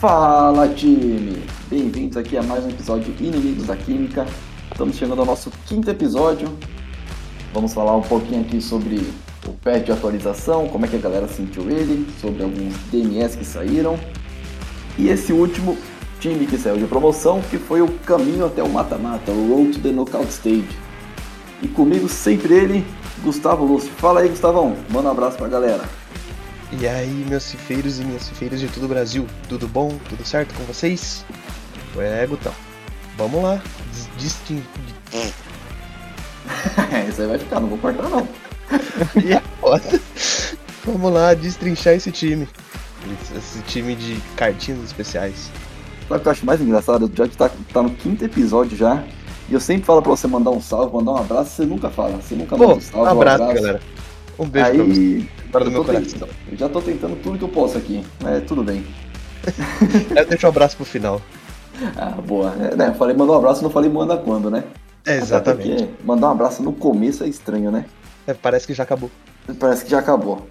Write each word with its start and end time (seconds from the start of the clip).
Fala 0.00 0.66
time! 0.66 1.42
Bem-vindos 1.68 2.16
aqui 2.16 2.34
a 2.38 2.42
mais 2.42 2.64
um 2.64 2.70
episódio 2.70 3.12
de 3.12 3.22
Inimigos 3.22 3.66
da 3.66 3.76
Química. 3.76 4.24
Estamos 4.72 4.96
chegando 4.96 5.18
ao 5.18 5.26
nosso 5.26 5.50
quinto 5.66 5.90
episódio. 5.90 6.48
Vamos 7.52 7.74
falar 7.74 7.94
um 7.94 8.00
pouquinho 8.00 8.40
aqui 8.40 8.62
sobre 8.62 9.06
o 9.46 9.52
patch 9.62 9.84
de 9.84 9.92
atualização, 9.92 10.68
como 10.68 10.86
é 10.86 10.88
que 10.88 10.96
a 10.96 10.98
galera 10.98 11.28
sentiu 11.28 11.68
ele, 11.68 12.10
sobre 12.18 12.42
alguns 12.42 12.74
DMS 12.90 13.36
que 13.36 13.44
saíram. 13.44 14.00
E 14.96 15.10
esse 15.10 15.34
último 15.34 15.76
time 16.18 16.46
que 16.46 16.56
saiu 16.56 16.78
de 16.78 16.86
promoção, 16.86 17.42
que 17.50 17.58
foi 17.58 17.82
o 17.82 17.88
caminho 18.06 18.46
até 18.46 18.62
o 18.62 18.70
mata-mata, 18.70 19.30
o 19.30 19.54
Road 19.54 19.72
to 19.72 19.80
the 19.80 19.92
Knockout 19.92 20.28
Stage. 20.28 20.78
E 21.62 21.68
comigo 21.68 22.08
sempre 22.08 22.54
ele, 22.54 22.86
Gustavo 23.22 23.66
Lúcio. 23.66 23.90
Fala 23.98 24.20
aí, 24.20 24.30
Gustavão. 24.30 24.74
Manda 24.88 25.08
um 25.08 25.12
abraço 25.12 25.36
pra 25.36 25.46
galera. 25.46 25.99
E 26.78 26.86
aí, 26.86 27.24
meus 27.28 27.42
cifeiros 27.42 27.98
e 27.98 28.04
minhas 28.04 28.22
cifeiras 28.22 28.60
de 28.60 28.68
todo 28.68 28.84
o 28.84 28.88
Brasil, 28.88 29.26
tudo 29.48 29.66
bom? 29.66 29.98
Tudo 30.08 30.24
certo 30.24 30.54
com 30.54 30.62
vocês? 30.64 31.24
É, 31.98 32.24
Gutão. 32.26 32.52
Vamos 33.16 33.42
lá, 33.42 33.60
distinguir. 34.16 34.64
Isso 37.08 37.22
aí 37.22 37.28
vai 37.28 37.38
ficar, 37.38 37.60
não 37.60 37.68
vou 37.68 37.78
cortar 37.78 38.08
não. 38.08 38.28
e 39.22 39.32
é 39.32 39.42
foda. 39.60 40.00
Vamos 40.84 41.12
lá, 41.12 41.34
destrinchar 41.34 41.94
esse 41.94 42.12
time. 42.12 42.48
Esse 43.36 43.60
time 43.62 43.96
de 43.96 44.16
cartinhas 44.36 44.84
especiais. 44.84 45.50
Sabe 46.08 46.20
o 46.20 46.22
que 46.22 46.28
eu 46.28 46.32
acho 46.32 46.46
mais 46.46 46.60
engraçado? 46.60 47.10
Já 47.14 47.26
que 47.26 47.36
tá, 47.36 47.50
tá 47.72 47.82
no 47.82 47.90
quinto 47.90 48.24
episódio 48.24 48.76
já. 48.76 49.04
E 49.48 49.54
eu 49.54 49.60
sempre 49.60 49.84
falo 49.84 50.00
pra 50.00 50.10
você 50.10 50.28
mandar 50.28 50.50
um 50.50 50.60
salve, 50.60 50.94
mandar 50.94 51.12
um 51.12 51.16
abraço, 51.16 51.50
você 51.50 51.66
nunca 51.66 51.90
fala. 51.90 52.16
Você 52.16 52.36
nunca 52.36 52.56
Pô, 52.56 52.68
manda 52.68 52.78
um 52.78 52.80
salve, 52.80 53.08
um 53.08 53.10
abraço, 53.10 53.42
um 53.42 53.46
abraço. 53.46 53.62
galera. 53.62 53.80
Um 54.38 54.48
beijo 54.48 54.68
Aí, 54.68 54.76
pra 54.76 54.84
vocês. 54.84 55.39
Do 55.50 55.64
eu 55.64 55.70
meu 55.70 55.84
coração. 55.84 56.28
eu 56.50 56.56
já 56.56 56.68
tô 56.68 56.80
tentando 56.80 57.16
tudo 57.22 57.38
que 57.38 57.44
eu 57.44 57.48
posso 57.48 57.76
aqui, 57.76 58.04
mas 58.22 58.44
tudo 58.44 58.62
bem. 58.62 58.84
Eu 60.14 60.26
deixo 60.26 60.46
um 60.46 60.50
abraço 60.50 60.76
pro 60.76 60.84
final. 60.84 61.20
Ah, 61.96 62.10
boa. 62.10 62.54
É, 62.60 62.76
né, 62.76 62.94
falei 62.94 63.16
mandar 63.16 63.32
um 63.32 63.36
abraço, 63.36 63.62
não 63.62 63.70
falei 63.70 63.90
manda 63.90 64.16
quando, 64.16 64.50
né? 64.50 64.64
É, 65.06 65.16
exatamente. 65.16 65.88
Mandar 66.04 66.28
um 66.28 66.32
abraço 66.32 66.62
no 66.62 66.72
começo 66.72 67.24
é 67.24 67.28
estranho, 67.28 67.70
né? 67.70 67.86
É, 68.26 68.34
parece 68.34 68.66
que 68.66 68.74
já 68.74 68.82
acabou. 68.82 69.10
Parece 69.58 69.84
que 69.84 69.90
já 69.90 69.98
acabou. 69.98 70.46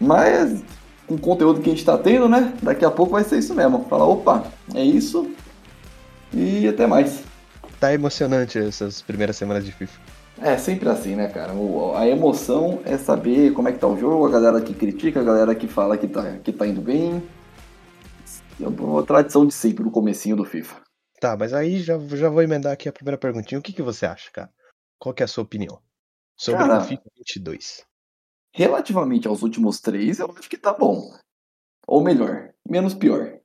Mas 0.00 0.62
com 1.06 1.14
o 1.14 1.18
conteúdo 1.18 1.60
que 1.60 1.68
a 1.68 1.72
gente 1.72 1.84
tá 1.84 1.98
tendo, 1.98 2.28
né? 2.28 2.52
Daqui 2.62 2.84
a 2.84 2.90
pouco 2.90 3.12
vai 3.12 3.24
ser 3.24 3.38
isso 3.38 3.52
mesmo. 3.52 3.84
Falar, 3.90 4.06
opa, 4.06 4.44
é 4.74 4.82
isso. 4.82 5.30
E 6.32 6.68
até 6.68 6.86
mais. 6.86 7.22
Tá 7.80 7.92
emocionante 7.92 8.58
essas 8.58 9.02
primeiras 9.02 9.36
semanas 9.36 9.64
de 9.64 9.72
FIFA. 9.72 9.98
É 10.38 10.56
sempre 10.56 10.88
assim, 10.88 11.14
né, 11.16 11.28
cara? 11.28 11.52
O- 11.52 11.94
a 11.94 12.06
emoção 12.06 12.80
é 12.84 12.96
saber 12.96 13.52
como 13.52 13.68
é 13.68 13.72
que 13.72 13.78
tá 13.78 13.86
o 13.86 13.96
jogo, 13.98 14.26
a 14.26 14.30
galera 14.30 14.60
que 14.60 14.74
critica, 14.74 15.20
a 15.20 15.24
galera 15.24 15.54
que 15.54 15.68
fala 15.68 15.98
que 15.98 16.08
tá, 16.08 16.38
que 16.38 16.52
tá 16.52 16.66
indo 16.66 16.80
bem. 16.80 17.22
É 18.60 18.66
uma 18.68 19.04
tradição 19.04 19.46
de 19.46 19.52
sempre 19.52 19.84
no 19.84 19.90
comecinho 19.90 20.36
do 20.36 20.44
FIFA. 20.44 20.82
Tá, 21.20 21.36
mas 21.36 21.52
aí 21.52 21.80
já, 21.80 21.98
já 21.98 22.28
vou 22.30 22.42
emendar 22.42 22.72
aqui 22.72 22.88
a 22.88 22.92
primeira 22.92 23.18
perguntinha. 23.18 23.58
O 23.58 23.62
que, 23.62 23.72
que 23.72 23.82
você 23.82 24.06
acha, 24.06 24.30
cara? 24.30 24.50
Qual 24.98 25.14
que 25.14 25.22
é 25.22 25.24
a 25.24 25.28
sua 25.28 25.44
opinião 25.44 25.80
sobre 26.36 26.62
Cara, 26.62 26.78
o 26.78 26.80
FIFA 26.84 27.02
22? 27.16 27.84
Relativamente 28.52 29.28
aos 29.28 29.42
últimos 29.42 29.80
três, 29.80 30.18
eu 30.18 30.30
acho 30.36 30.48
que 30.48 30.56
tá 30.56 30.72
bom. 30.72 31.02
Ou 31.86 32.02
melhor, 32.02 32.50
menos 32.68 32.94
pior. 32.94 33.39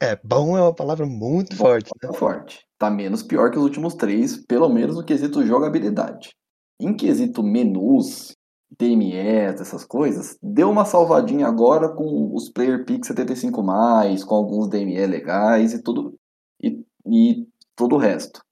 É, 0.00 0.18
bom 0.22 0.56
é 0.56 0.62
uma 0.62 0.74
palavra 0.74 1.06
muito 1.06 1.56
forte, 1.56 1.90
né? 2.02 2.08
Tá 2.10 2.12
forte. 2.12 2.66
Tá 2.78 2.90
menos 2.90 3.22
pior 3.22 3.50
que 3.50 3.58
os 3.58 3.64
últimos 3.64 3.94
três, 3.94 4.36
pelo 4.36 4.68
menos 4.68 4.96
no 4.96 5.04
quesito 5.04 5.46
jogabilidade. 5.46 6.34
Em 6.80 6.96
quesito 6.96 7.42
menus, 7.42 8.36
DMS, 8.78 9.60
essas 9.60 9.84
coisas, 9.84 10.36
deu 10.42 10.70
uma 10.70 10.84
salvadinha 10.84 11.46
agora 11.46 11.88
com 11.88 12.34
os 12.34 12.48
Player 12.48 12.84
Pick 12.84 13.04
75+, 13.04 14.24
com 14.24 14.34
alguns 14.34 14.68
DME 14.68 15.06
legais 15.06 15.72
e 15.74 15.82
tudo, 15.82 16.14
e, 16.60 16.84
e 17.06 17.46
todo 17.76 17.96
o 17.96 17.98
resto. 17.98 18.42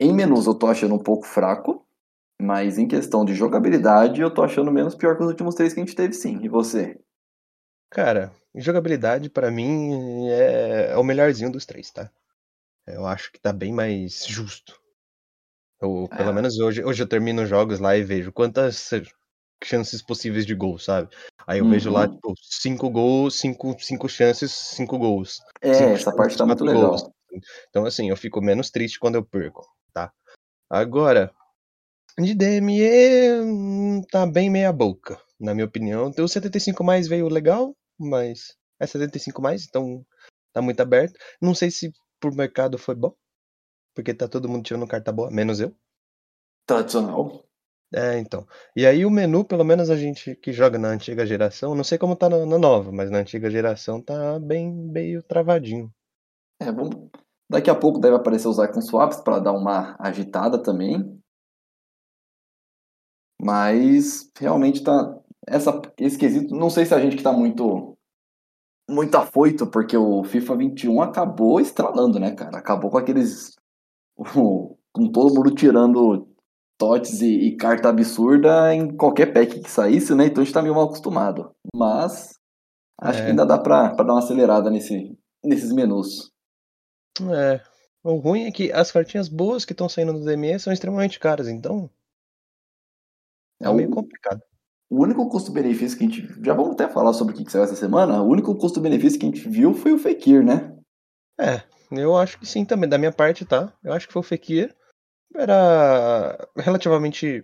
Em 0.00 0.12
menus 0.12 0.46
eu 0.46 0.54
tô 0.54 0.66
achando 0.66 0.94
um 0.94 1.02
pouco 1.02 1.26
fraco, 1.26 1.84
mas 2.40 2.78
em 2.78 2.86
questão 2.88 3.24
de 3.24 3.34
jogabilidade 3.34 4.20
eu 4.20 4.32
tô 4.32 4.42
achando 4.42 4.72
menos 4.72 4.94
pior 4.94 5.16
que 5.16 5.22
os 5.22 5.28
últimos 5.28 5.54
três 5.54 5.72
que 5.72 5.80
a 5.80 5.84
gente 5.84 5.96
teve 5.96 6.12
sim. 6.14 6.38
E 6.42 6.48
você? 6.48 6.98
Cara, 7.90 8.32
jogabilidade 8.54 9.30
pra 9.30 9.50
mim 9.50 10.28
é, 10.28 10.90
é 10.92 10.96
o 10.96 11.04
melhorzinho 11.04 11.50
dos 11.50 11.64
três, 11.66 11.90
tá? 11.90 12.10
Eu 12.86 13.06
acho 13.06 13.32
que 13.32 13.40
tá 13.40 13.52
bem 13.52 13.72
mais 13.72 14.26
justo. 14.26 14.80
Eu, 15.80 16.08
pelo 16.16 16.30
Ah. 16.30 16.32
menos 16.32 16.58
hoje, 16.58 16.84
hoje 16.84 17.02
eu 17.02 17.08
termino 17.08 17.46
jogos 17.46 17.78
lá 17.78 17.96
e 17.96 18.02
vejo 18.04 18.32
quantas 18.32 18.90
chances 19.62 20.02
possíveis 20.02 20.46
de 20.46 20.54
gol, 20.54 20.78
sabe? 20.78 21.08
Aí 21.46 21.58
eu 21.58 21.68
vejo 21.68 21.90
lá, 21.90 22.06
Uhum. 22.06 22.14
tipo, 22.14 22.34
cinco 22.42 22.90
gols, 22.90 23.34
cinco, 23.38 23.76
cinco 23.80 24.08
chances, 24.08 24.52
cinco 24.52 24.98
gols. 24.98 25.40
É, 25.60 25.72
Cinco 25.74 25.90
essa 25.94 26.10
parte 26.12 26.32
chances, 26.32 26.36
tá 26.38 26.46
muito 26.46 26.64
quatro 26.64 26.74
legal. 26.74 26.90
gols. 26.90 27.10
Então, 27.68 27.84
assim, 27.84 28.08
eu 28.10 28.16
fico 28.16 28.40
menos 28.40 28.70
triste 28.70 28.98
quando 28.98 29.16
eu 29.16 29.24
perco, 29.24 29.66
tá? 29.92 30.12
Agora, 30.70 31.32
de 32.18 32.34
DME, 32.34 33.42
hum, 33.42 34.02
tá 34.10 34.26
bem 34.26 34.48
meia 34.48 34.72
boca, 34.72 35.20
na 35.38 35.54
minha 35.54 35.66
opinião. 35.66 36.12
O 36.16 36.28
75 36.28 36.84
mais 36.84 37.08
veio 37.08 37.28
legal, 37.28 37.74
mas 37.98 38.56
é 38.78 38.86
75 38.86 39.42
mais, 39.42 39.66
então 39.66 40.04
tá 40.52 40.62
muito 40.62 40.80
aberto. 40.80 41.18
Não 41.40 41.54
sei 41.54 41.70
se 41.70 41.92
por 42.20 42.34
mercado 42.34 42.78
foi 42.78 42.94
bom, 42.94 43.14
porque 43.94 44.14
tá 44.14 44.28
todo 44.28 44.48
mundo 44.48 44.64
tirando 44.64 44.86
carta 44.86 45.10
boa, 45.10 45.30
menos 45.30 45.60
eu. 45.60 45.74
Tradicional. 46.66 47.44
É, 47.92 48.18
então. 48.18 48.46
E 48.74 48.86
aí 48.86 49.04
o 49.04 49.10
menu, 49.10 49.44
pelo 49.44 49.64
menos 49.64 49.90
a 49.90 49.96
gente 49.96 50.34
que 50.36 50.52
joga 50.52 50.78
na 50.78 50.88
antiga 50.88 51.26
geração, 51.26 51.74
não 51.74 51.84
sei 51.84 51.98
como 51.98 52.16
tá 52.16 52.28
na, 52.28 52.44
na 52.44 52.58
nova, 52.58 52.90
mas 52.90 53.10
na 53.10 53.18
antiga 53.18 53.50
geração 53.50 54.00
tá 54.00 54.38
bem 54.38 54.72
meio 54.72 55.22
travadinho. 55.22 55.92
É, 56.60 56.72
vamos... 56.72 57.10
Daqui 57.48 57.70
a 57.70 57.74
pouco 57.74 58.00
deve 58.00 58.16
aparecer 58.16 58.48
os 58.48 58.58
icon 58.58 58.80
swaps 58.80 59.20
para 59.20 59.38
dar 59.38 59.52
uma 59.52 59.94
agitada 60.00 60.60
também. 60.60 61.22
Mas 63.44 64.30
realmente 64.38 64.82
tá. 64.82 65.14
Essa, 65.46 65.78
esse 65.98 66.16
quesito, 66.16 66.54
não 66.54 66.70
sei 66.70 66.86
se 66.86 66.94
a 66.94 66.98
gente 66.98 67.16
que 67.16 67.22
tá 67.22 67.30
muito. 67.30 67.94
Muito 68.88 69.14
afoito, 69.16 69.66
porque 69.66 69.96
o 69.96 70.24
FIFA 70.24 70.56
21 70.56 71.00
acabou 71.02 71.60
estralando, 71.60 72.18
né, 72.18 72.32
cara? 72.34 72.56
Acabou 72.58 72.90
com 72.90 72.96
aqueles. 72.98 73.54
com 74.32 75.10
todo 75.12 75.34
mundo 75.34 75.54
tirando 75.54 76.26
totes 76.78 77.20
e, 77.20 77.48
e 77.48 77.56
carta 77.56 77.88
absurda 77.88 78.74
em 78.74 78.94
qualquer 78.96 79.32
pack 79.32 79.60
que 79.60 79.70
saísse, 79.70 80.14
né? 80.14 80.26
Então 80.26 80.42
a 80.42 80.44
gente 80.44 80.54
tá 80.54 80.62
meio 80.62 80.74
mal 80.74 80.84
acostumado. 80.84 81.54
Mas. 81.76 82.38
Acho 82.98 83.18
É. 83.18 83.24
que 83.24 83.30
ainda 83.30 83.44
dá 83.44 83.58
pra, 83.58 83.94
pra 83.94 84.04
dar 84.04 84.12
uma 84.14 84.20
acelerada 84.20 84.70
nesse, 84.70 85.18
nesses 85.44 85.72
menus. 85.72 86.30
É. 87.30 87.60
O 88.02 88.16
ruim 88.16 88.44
é 88.44 88.52
que 88.52 88.72
as 88.72 88.90
cartinhas 88.92 89.28
boas 89.28 89.64
que 89.64 89.72
estão 89.72 89.88
saindo 89.88 90.12
do 90.12 90.24
DME 90.24 90.58
são 90.58 90.72
extremamente 90.72 91.18
caras, 91.18 91.48
então 91.48 91.90
é, 93.60 93.66
É 93.66 93.68
o- 93.68 93.74
meio 93.74 93.90
complicado. 93.90 94.40
O 94.90 95.02
único 95.02 95.28
custo-benefício 95.28 95.98
que 95.98 96.04
a 96.04 96.08
gente. 96.08 96.44
Já 96.44 96.54
vamos 96.54 96.72
até 96.72 96.88
falar 96.88 97.12
sobre 97.12 97.34
o 97.34 97.36
que 97.36 97.44
que 97.44 97.50
saiu 97.52 97.64
essa 97.64 97.74
semana. 97.74 98.22
O 98.22 98.28
único 98.28 98.54
custo-benefício 98.54 99.18
que 99.18 99.26
a 99.26 99.28
gente 99.28 99.48
viu 99.48 99.74
foi 99.74 99.92
o 99.92 99.98
Fekir, 99.98 100.44
né? 100.44 100.76
É, 101.40 101.62
eu 101.90 102.16
acho 102.16 102.38
que 102.38 102.46
sim 102.46 102.64
também, 102.64 102.88
da 102.88 102.98
minha 102.98 103.12
parte, 103.12 103.44
tá? 103.44 103.72
Eu 103.82 103.92
acho 103.92 104.06
que 104.06 104.12
foi 104.12 104.20
o 104.20 104.24
Fekir. 104.24 104.74
Era 105.34 106.36
relativamente. 106.56 107.42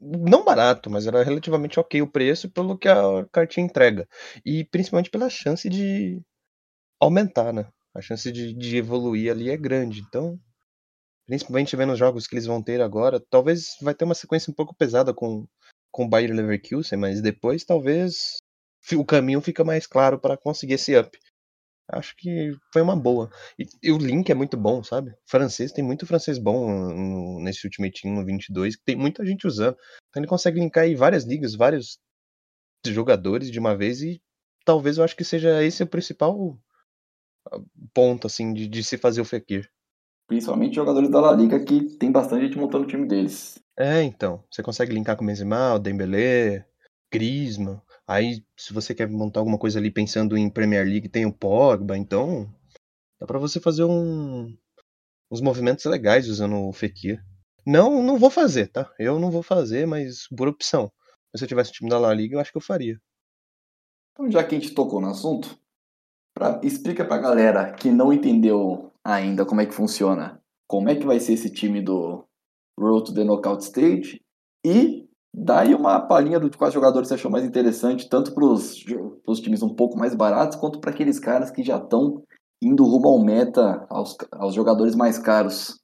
Não 0.00 0.44
barato, 0.44 0.90
mas 0.90 1.06
era 1.06 1.22
relativamente 1.24 1.80
ok 1.80 2.02
o 2.02 2.06
preço 2.10 2.50
pelo 2.50 2.76
que 2.76 2.88
a 2.88 3.24
cartinha 3.32 3.64
entrega. 3.66 4.06
E 4.44 4.64
principalmente 4.64 5.10
pela 5.10 5.30
chance 5.30 5.68
de 5.68 6.20
aumentar, 7.00 7.52
né? 7.52 7.66
A 7.94 8.00
chance 8.00 8.30
de, 8.32 8.54
de 8.54 8.76
evoluir 8.76 9.30
ali 9.30 9.50
é 9.50 9.56
grande. 9.56 10.00
Então, 10.00 10.38
principalmente 11.26 11.76
vendo 11.76 11.92
os 11.92 11.98
jogos 11.98 12.26
que 12.26 12.34
eles 12.34 12.46
vão 12.46 12.62
ter 12.62 12.80
agora, 12.80 13.20
talvez 13.30 13.76
vai 13.80 13.94
ter 13.94 14.04
uma 14.04 14.14
sequência 14.14 14.50
um 14.50 14.54
pouco 14.54 14.74
pesada 14.74 15.14
com, 15.14 15.46
com 15.90 16.04
o 16.04 16.08
Bayer 16.08 16.32
Leverkusen, 16.34 16.98
mas 16.98 17.20
depois 17.22 17.64
talvez 17.64 18.38
o 18.94 19.04
caminho 19.04 19.40
fica 19.40 19.64
mais 19.64 19.86
claro 19.86 20.18
para 20.20 20.36
conseguir 20.36 20.74
esse 20.74 20.96
up. 20.98 21.18
Acho 21.88 22.14
que 22.16 22.52
foi 22.72 22.80
uma 22.82 22.96
boa. 22.96 23.30
E, 23.58 23.66
e 23.82 23.92
o 23.92 23.98
link 23.98 24.30
é 24.30 24.34
muito 24.34 24.56
bom, 24.56 24.82
sabe? 24.82 25.14
Francês, 25.26 25.70
tem 25.72 25.84
muito 25.84 26.06
francês 26.06 26.38
bom 26.38 26.68
no- 26.94 27.40
nesse 27.40 27.66
Ultimate 27.66 28.00
Team 28.02 28.14
no 28.14 28.24
22, 28.24 28.76
que 28.76 28.84
tem 28.84 28.96
muita 28.96 29.24
gente 29.24 29.46
usando. 29.46 29.76
Então 30.08 30.20
ele 30.22 30.28
consegue 30.28 30.60
linkar 30.60 30.84
aí 30.84 30.94
várias 30.94 31.24
ligas, 31.24 31.54
vários 31.54 31.98
jogadores 32.86 33.50
de 33.50 33.58
uma 33.58 33.76
vez 33.76 34.02
e 34.02 34.20
talvez 34.64 34.98
eu 34.98 35.04
acho 35.04 35.16
que 35.16 35.24
seja 35.24 35.62
esse 35.62 35.82
o 35.82 35.86
principal 35.86 36.58
ah, 37.50 37.58
ponto, 37.92 38.26
assim, 38.26 38.52
de, 38.52 38.66
de 38.68 38.84
se 38.84 38.98
fazer 38.98 39.20
o 39.20 39.24
Fekir. 39.24 39.70
Principalmente 40.26 40.76
jogadores 40.76 41.10
da 41.10 41.20
La 41.20 41.32
Liga 41.32 41.62
que 41.62 41.96
tem 41.96 42.10
bastante 42.10 42.46
gente 42.46 42.58
montando 42.58 42.84
o 42.84 42.86
time 42.86 43.06
deles. 43.06 43.58
É, 43.76 44.02
então. 44.02 44.42
Você 44.50 44.62
consegue 44.62 44.92
linkar 44.92 45.16
com 45.16 45.24
o 45.24 45.26
Benzema, 45.26 45.74
o 45.74 45.78
Dembélé, 45.78 46.66
Griezmann. 47.12 47.80
Aí, 48.06 48.44
se 48.56 48.72
você 48.72 48.94
quer 48.94 49.08
montar 49.08 49.40
alguma 49.40 49.58
coisa 49.58 49.78
ali 49.78 49.90
pensando 49.90 50.36
em 50.36 50.50
Premier 50.50 50.86
League, 50.86 51.08
tem 51.08 51.26
o 51.26 51.32
Pogba. 51.32 51.96
Então, 51.96 52.48
dá 53.20 53.26
pra 53.26 53.38
você 53.38 53.60
fazer 53.60 53.84
um, 53.84 54.56
uns 55.30 55.40
movimentos 55.40 55.84
legais 55.84 56.28
usando 56.28 56.68
o 56.68 56.72
Fekir. 56.72 57.22
Não, 57.66 58.02
não 58.02 58.18
vou 58.18 58.30
fazer, 58.30 58.68
tá? 58.68 58.92
Eu 58.98 59.18
não 59.18 59.30
vou 59.30 59.42
fazer, 59.42 59.86
mas 59.86 60.28
por 60.36 60.48
opção. 60.48 60.90
Se 61.34 61.44
eu 61.44 61.48
tivesse 61.48 61.70
o 61.70 61.74
time 61.74 61.90
da 61.90 61.98
La 61.98 62.12
Liga, 62.12 62.36
eu 62.36 62.40
acho 62.40 62.52
que 62.52 62.58
eu 62.58 62.62
faria. 62.62 63.00
Então, 64.12 64.30
já 64.30 64.44
que 64.44 64.54
a 64.54 64.60
gente 64.60 64.74
tocou 64.74 65.00
no 65.00 65.08
assunto, 65.08 65.58
Pra, 66.34 66.60
explica 66.64 67.04
pra 67.04 67.18
galera 67.18 67.72
que 67.72 67.92
não 67.92 68.12
entendeu 68.12 68.92
ainda 69.04 69.44
como 69.44 69.60
é 69.60 69.66
que 69.66 69.74
funciona, 69.74 70.40
como 70.66 70.88
é 70.88 70.96
que 70.96 71.06
vai 71.06 71.20
ser 71.20 71.34
esse 71.34 71.50
time 71.50 71.82
do 71.82 72.24
Road 72.78 73.06
to 73.06 73.14
the 73.14 73.22
Knockout 73.22 73.62
Stage 73.62 74.20
e 74.64 75.06
daí 75.32 75.74
uma 75.74 76.00
palhinha 76.00 76.40
de 76.40 76.50
quais 76.56 76.72
jogadores 76.72 77.08
você 77.08 77.14
achou 77.14 77.30
mais 77.30 77.44
interessante, 77.44 78.08
tanto 78.08 78.32
para 78.32 78.44
os 78.44 79.40
times 79.40 79.62
um 79.62 79.74
pouco 79.74 79.98
mais 79.98 80.14
baratos, 80.14 80.56
quanto 80.56 80.80
para 80.80 80.90
aqueles 80.90 81.18
caras 81.18 81.50
que 81.50 81.62
já 81.62 81.76
estão 81.76 82.22
indo 82.62 82.84
rumo 82.84 83.08
ao 83.08 83.22
meta, 83.22 83.86
aos, 83.90 84.16
aos 84.32 84.54
jogadores 84.54 84.94
mais 84.94 85.18
caros. 85.18 85.78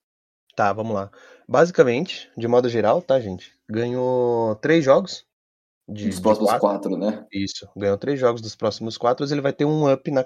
Tá, 0.56 0.72
vamos 0.72 0.94
lá. 0.94 1.10
Basicamente, 1.48 2.30
de 2.36 2.46
modo 2.48 2.68
geral, 2.68 3.02
tá, 3.02 3.20
gente? 3.20 3.52
Ganhou 3.68 4.54
três 4.56 4.84
jogos. 4.84 5.26
De, 5.88 6.08
dos 6.08 6.20
próximos 6.20 6.50
quatro. 6.50 6.90
quatro. 6.90 6.96
né? 6.96 7.26
Isso. 7.32 7.68
Ganhou 7.76 7.98
três 7.98 8.18
jogos 8.18 8.40
dos 8.40 8.54
próximos 8.54 8.96
quatro, 8.96 9.26
ele 9.26 9.40
vai 9.40 9.52
ter 9.52 9.64
um 9.64 9.92
up 9.92 10.08
na, 10.10 10.24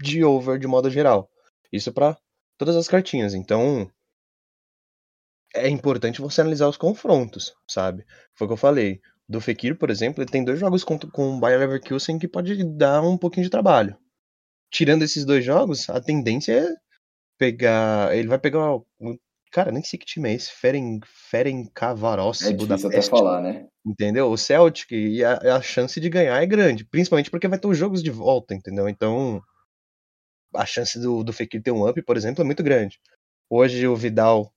de 0.00 0.24
over 0.24 0.58
de 0.58 0.66
modo 0.66 0.88
geral. 0.88 1.28
Isso 1.70 1.92
para 1.92 2.16
todas 2.58 2.76
as 2.76 2.88
cartinhas. 2.88 3.34
Então, 3.34 3.90
é 5.54 5.68
importante 5.68 6.20
você 6.20 6.40
analisar 6.40 6.68
os 6.68 6.76
confrontos, 6.76 7.54
sabe? 7.68 8.04
Foi 8.34 8.46
o 8.46 8.48
que 8.48 8.54
eu 8.54 8.58
falei. 8.58 9.00
Do 9.28 9.40
Fekir, 9.40 9.78
por 9.78 9.88
exemplo, 9.88 10.22
ele 10.22 10.30
tem 10.30 10.44
dois 10.44 10.58
jogos 10.58 10.84
com, 10.84 10.98
com 10.98 11.36
o 11.36 11.40
Bayer 11.40 11.58
Leverkusen 11.60 12.18
que 12.18 12.28
pode 12.28 12.64
dar 12.76 13.02
um 13.02 13.16
pouquinho 13.16 13.44
de 13.44 13.50
trabalho. 13.50 13.96
Tirando 14.70 15.02
esses 15.02 15.24
dois 15.24 15.44
jogos, 15.44 15.88
a 15.88 16.00
tendência 16.00 16.52
é 16.52 16.68
pegar. 17.38 18.14
Ele 18.16 18.28
vai 18.28 18.38
pegar. 18.38 18.78
Cara, 19.50 19.70
nem 19.70 19.82
sei 19.82 19.98
que 19.98 20.06
time 20.06 20.30
é 20.30 20.34
esse. 20.34 20.50
Feren, 20.50 21.00
Feren 21.30 21.70
Cavarossi, 21.74 22.48
é 22.48 22.52
difícil 22.52 22.88
até 22.88 23.02
falar, 23.02 23.40
né? 23.42 23.66
Entendeu? 23.86 24.30
O 24.30 24.36
Celtic 24.36 24.90
e 24.90 25.24
a, 25.24 25.56
a 25.56 25.62
chance 25.62 26.00
de 26.00 26.08
ganhar 26.08 26.42
é 26.42 26.46
grande. 26.46 26.84
Principalmente 26.84 27.30
porque 27.30 27.48
vai 27.48 27.58
ter 27.58 27.68
os 27.68 27.76
jogos 27.76 28.02
de 28.02 28.10
volta, 28.10 28.54
entendeu? 28.54 28.88
Então, 28.88 29.42
a 30.54 30.66
chance 30.66 30.98
do, 30.98 31.22
do 31.22 31.32
Fekir 31.32 31.62
ter 31.62 31.70
um 31.70 31.88
up, 31.88 32.00
por 32.02 32.16
exemplo, 32.16 32.42
é 32.42 32.44
muito 32.44 32.62
grande. 32.62 33.00
Hoje 33.50 33.86
o 33.86 33.96
Vidal 33.96 34.52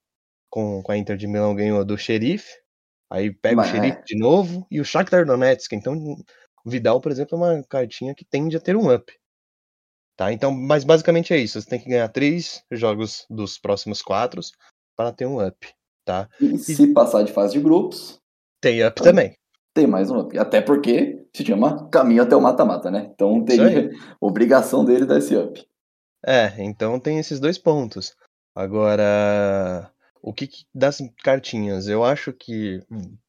com, 0.50 0.82
com 0.82 0.92
a 0.92 0.98
Inter 0.98 1.18
de 1.18 1.28
Milão 1.28 1.56
ganhou 1.56 1.84
do 1.84 1.98
Xerife, 1.98 2.54
aí 3.10 3.34
pega 3.34 3.58
Mas, 3.58 3.70
o 3.70 3.72
Xerife 3.72 3.98
é. 3.98 4.04
de 4.04 4.18
novo 4.18 4.66
e 4.72 4.80
o 4.80 4.86
Shakhtar 4.86 5.26
Donetsk. 5.26 5.74
Então 5.74 5.96
o 6.66 6.70
Vidal, 6.70 7.02
por 7.02 7.12
exemplo, 7.12 7.36
é 7.36 7.38
uma 7.38 7.64
cartinha 7.64 8.16
que 8.16 8.26
tende 8.26 8.58
a 8.58 8.60
ter 8.60 8.76
um 8.76 8.94
up. 8.94 9.14
Tá? 10.18 10.32
Então, 10.32 10.52
mas 10.52 10.84
basicamente 10.84 11.34
é 11.34 11.38
isso. 11.38 11.60
Você 11.60 11.70
tem 11.70 11.80
que 11.80 11.90
ganhar 11.90 12.08
três 12.08 12.64
jogos 12.72 13.26
dos 13.30 13.58
próximos 13.58 14.02
quatro 14.02 14.42
para 14.96 15.12
ter 15.12 15.26
um 15.26 15.46
up. 15.46 15.68
Tá? 16.06 16.30
E, 16.40 16.54
e 16.54 16.58
se 16.58 16.94
passar 16.94 17.24
de 17.24 17.34
fase 17.34 17.54
de 17.54 17.60
grupos. 17.60 18.20
Tem 18.62 18.86
up 18.86 19.02
também. 19.02 19.36
Tem 19.74 19.86
mais 19.86 20.10
um 20.10 20.20
up. 20.20 20.38
Até 20.38 20.62
porque 20.62 21.28
se 21.36 21.46
chama 21.46 21.90
caminho 21.90 22.24
até 22.24 22.36
o 22.36 22.42
mata-mata, 22.42 22.90
né? 22.90 23.12
Então 23.14 23.44
tem 23.44 23.60
obrigação 24.22 24.86
dele 24.86 25.06
dar 25.06 25.18
esse 25.18 25.36
up. 25.36 25.62
É, 26.26 26.64
então 26.64 27.00
tem 27.00 27.20
esses 27.20 27.40
dois 27.40 27.58
pontos. 27.58 28.16
Agora, 28.56 29.92
o 30.22 30.34
que, 30.34 30.48
que 30.48 30.66
das 30.74 30.98
cartinhas? 31.24 31.88
Eu 31.88 32.04
acho 32.04 32.34
que, 32.34 32.82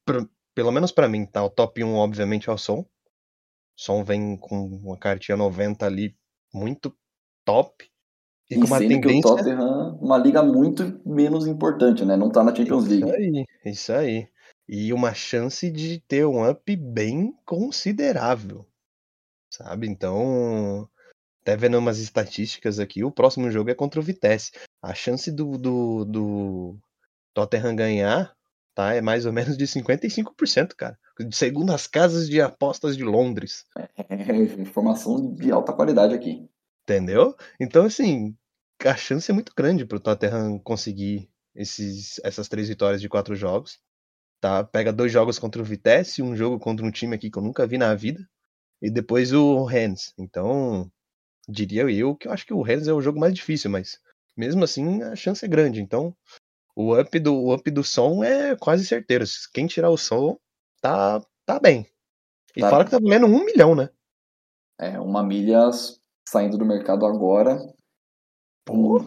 pra, 0.03 0.25
pelo 0.55 0.71
menos 0.71 0.91
para 0.91 1.07
mim, 1.07 1.25
tá? 1.25 1.43
O 1.43 1.49
top 1.49 1.83
1, 1.83 1.93
obviamente, 1.93 2.49
é 2.49 2.53
o 2.53 2.57
som. 2.57 2.79
O 2.79 2.87
som 3.75 4.03
vem 4.03 4.35
com 4.35 4.65
uma 4.65 4.97
cartinha 4.97 5.37
90 5.37 5.85
ali 5.85 6.15
muito 6.51 6.91
top. 7.45 7.85
E, 8.49 8.55
e 8.55 8.59
com 8.59 8.65
uma 8.65 8.79
tendência... 8.79 9.21
que 9.21 9.27
o 9.27 9.35
Tottenham 9.35 9.97
uma 10.01 10.17
liga 10.17 10.41
muito 10.41 10.99
menos 11.05 11.45
importante, 11.45 12.03
né? 12.03 12.15
Não 12.15 12.31
tá 12.31 12.43
na 12.43 12.55
Champions 12.55 12.85
isso 12.85 13.05
League. 13.05 13.05
Isso 13.05 13.15
aí, 13.15 13.71
isso 13.71 13.93
aí. 13.93 14.27
E 14.67 14.91
uma 14.91 15.13
chance 15.13 15.69
de 15.69 15.99
ter 16.07 16.25
um 16.25 16.49
up 16.49 16.75
bem 16.75 17.33
considerável. 17.45 18.65
Sabe? 19.49 19.87
Então, 19.87 20.89
até 21.47 21.55
vendo 21.55 21.77
umas 21.77 21.97
estatísticas 21.99 22.77
aqui, 22.77 23.05
o 23.05 23.11
próximo 23.11 23.49
jogo 23.49 23.69
é 23.69 23.73
contra 23.73 24.01
o 24.01 24.03
Vitesse. 24.03 24.51
A 24.83 24.93
chance 24.93 25.31
do, 25.31 25.57
do, 25.57 26.03
do 26.03 26.77
Tottenham 27.33 27.73
ganhar, 27.73 28.35
tá? 28.75 28.93
É 28.93 28.99
mais 28.99 29.25
ou 29.25 29.31
menos 29.31 29.57
de 29.57 29.65
55%, 29.65 30.75
cara. 30.75 30.99
Segundo 31.31 31.71
as 31.71 31.87
casas 31.87 32.27
de 32.27 32.41
apostas 32.41 32.97
de 32.97 33.05
Londres. 33.05 33.63
É, 33.97 34.35
informação 34.59 35.33
de 35.35 35.49
alta 35.49 35.71
qualidade 35.71 36.13
aqui. 36.13 36.49
Entendeu? 36.83 37.33
Então, 37.57 37.85
assim, 37.85 38.35
a 38.83 38.97
chance 38.97 39.31
é 39.31 39.33
muito 39.33 39.53
grande 39.55 39.85
pro 39.85 40.01
Tottenham 40.01 40.59
conseguir 40.59 41.29
esses, 41.55 42.19
essas 42.25 42.49
três 42.49 42.67
vitórias 42.67 42.99
de 42.99 43.07
quatro 43.07 43.37
jogos. 43.37 43.79
Tá? 44.41 44.65
Pega 44.65 44.91
dois 44.91 45.13
jogos 45.13 45.39
contra 45.39 45.61
o 45.61 45.65
Vitesse, 45.65 46.21
um 46.21 46.35
jogo 46.35 46.59
contra 46.59 46.85
um 46.85 46.91
time 46.91 47.15
aqui 47.15 47.31
que 47.31 47.39
eu 47.39 47.43
nunca 47.43 47.65
vi 47.65 47.77
na 47.77 47.95
vida, 47.95 48.19
e 48.81 48.91
depois 48.91 49.31
o 49.31 49.63
Rennes. 49.63 50.13
Então, 50.17 50.91
diria 51.47 51.89
eu 51.89 52.15
que 52.15 52.27
eu 52.27 52.31
acho 52.31 52.45
que 52.45 52.53
o 52.53 52.61
Rennes 52.61 52.87
é 52.87 52.93
o 52.93 53.01
jogo 53.01 53.19
mais 53.19 53.33
difícil, 53.33 53.69
mas 53.69 53.99
mesmo 54.35 54.63
assim 54.63 55.01
a 55.03 55.15
chance 55.15 55.43
é 55.43 55.47
grande. 55.47 55.81
Então, 55.81 56.15
o 56.75 56.99
up 56.99 57.19
do, 57.19 57.33
o 57.33 57.53
up 57.53 57.69
do 57.71 57.83
som 57.83 58.23
é 58.23 58.55
quase 58.55 58.85
certeiro. 58.85 59.25
Quem 59.53 59.65
tirar 59.65 59.89
o 59.89 59.97
som 59.97 60.37
tá, 60.81 61.21
tá 61.45 61.59
bem. 61.59 61.87
E 62.55 62.61
tá. 62.61 62.69
fala 62.69 62.85
que 62.85 62.91
tá 62.91 62.99
valendo 62.99 63.25
um 63.25 63.43
milhão, 63.43 63.75
né? 63.75 63.89
É, 64.79 64.99
uma 64.99 65.23
milha 65.23 65.69
saindo 66.27 66.57
do 66.57 66.65
mercado 66.65 67.05
agora. 67.05 67.57
Pô. 68.65 69.05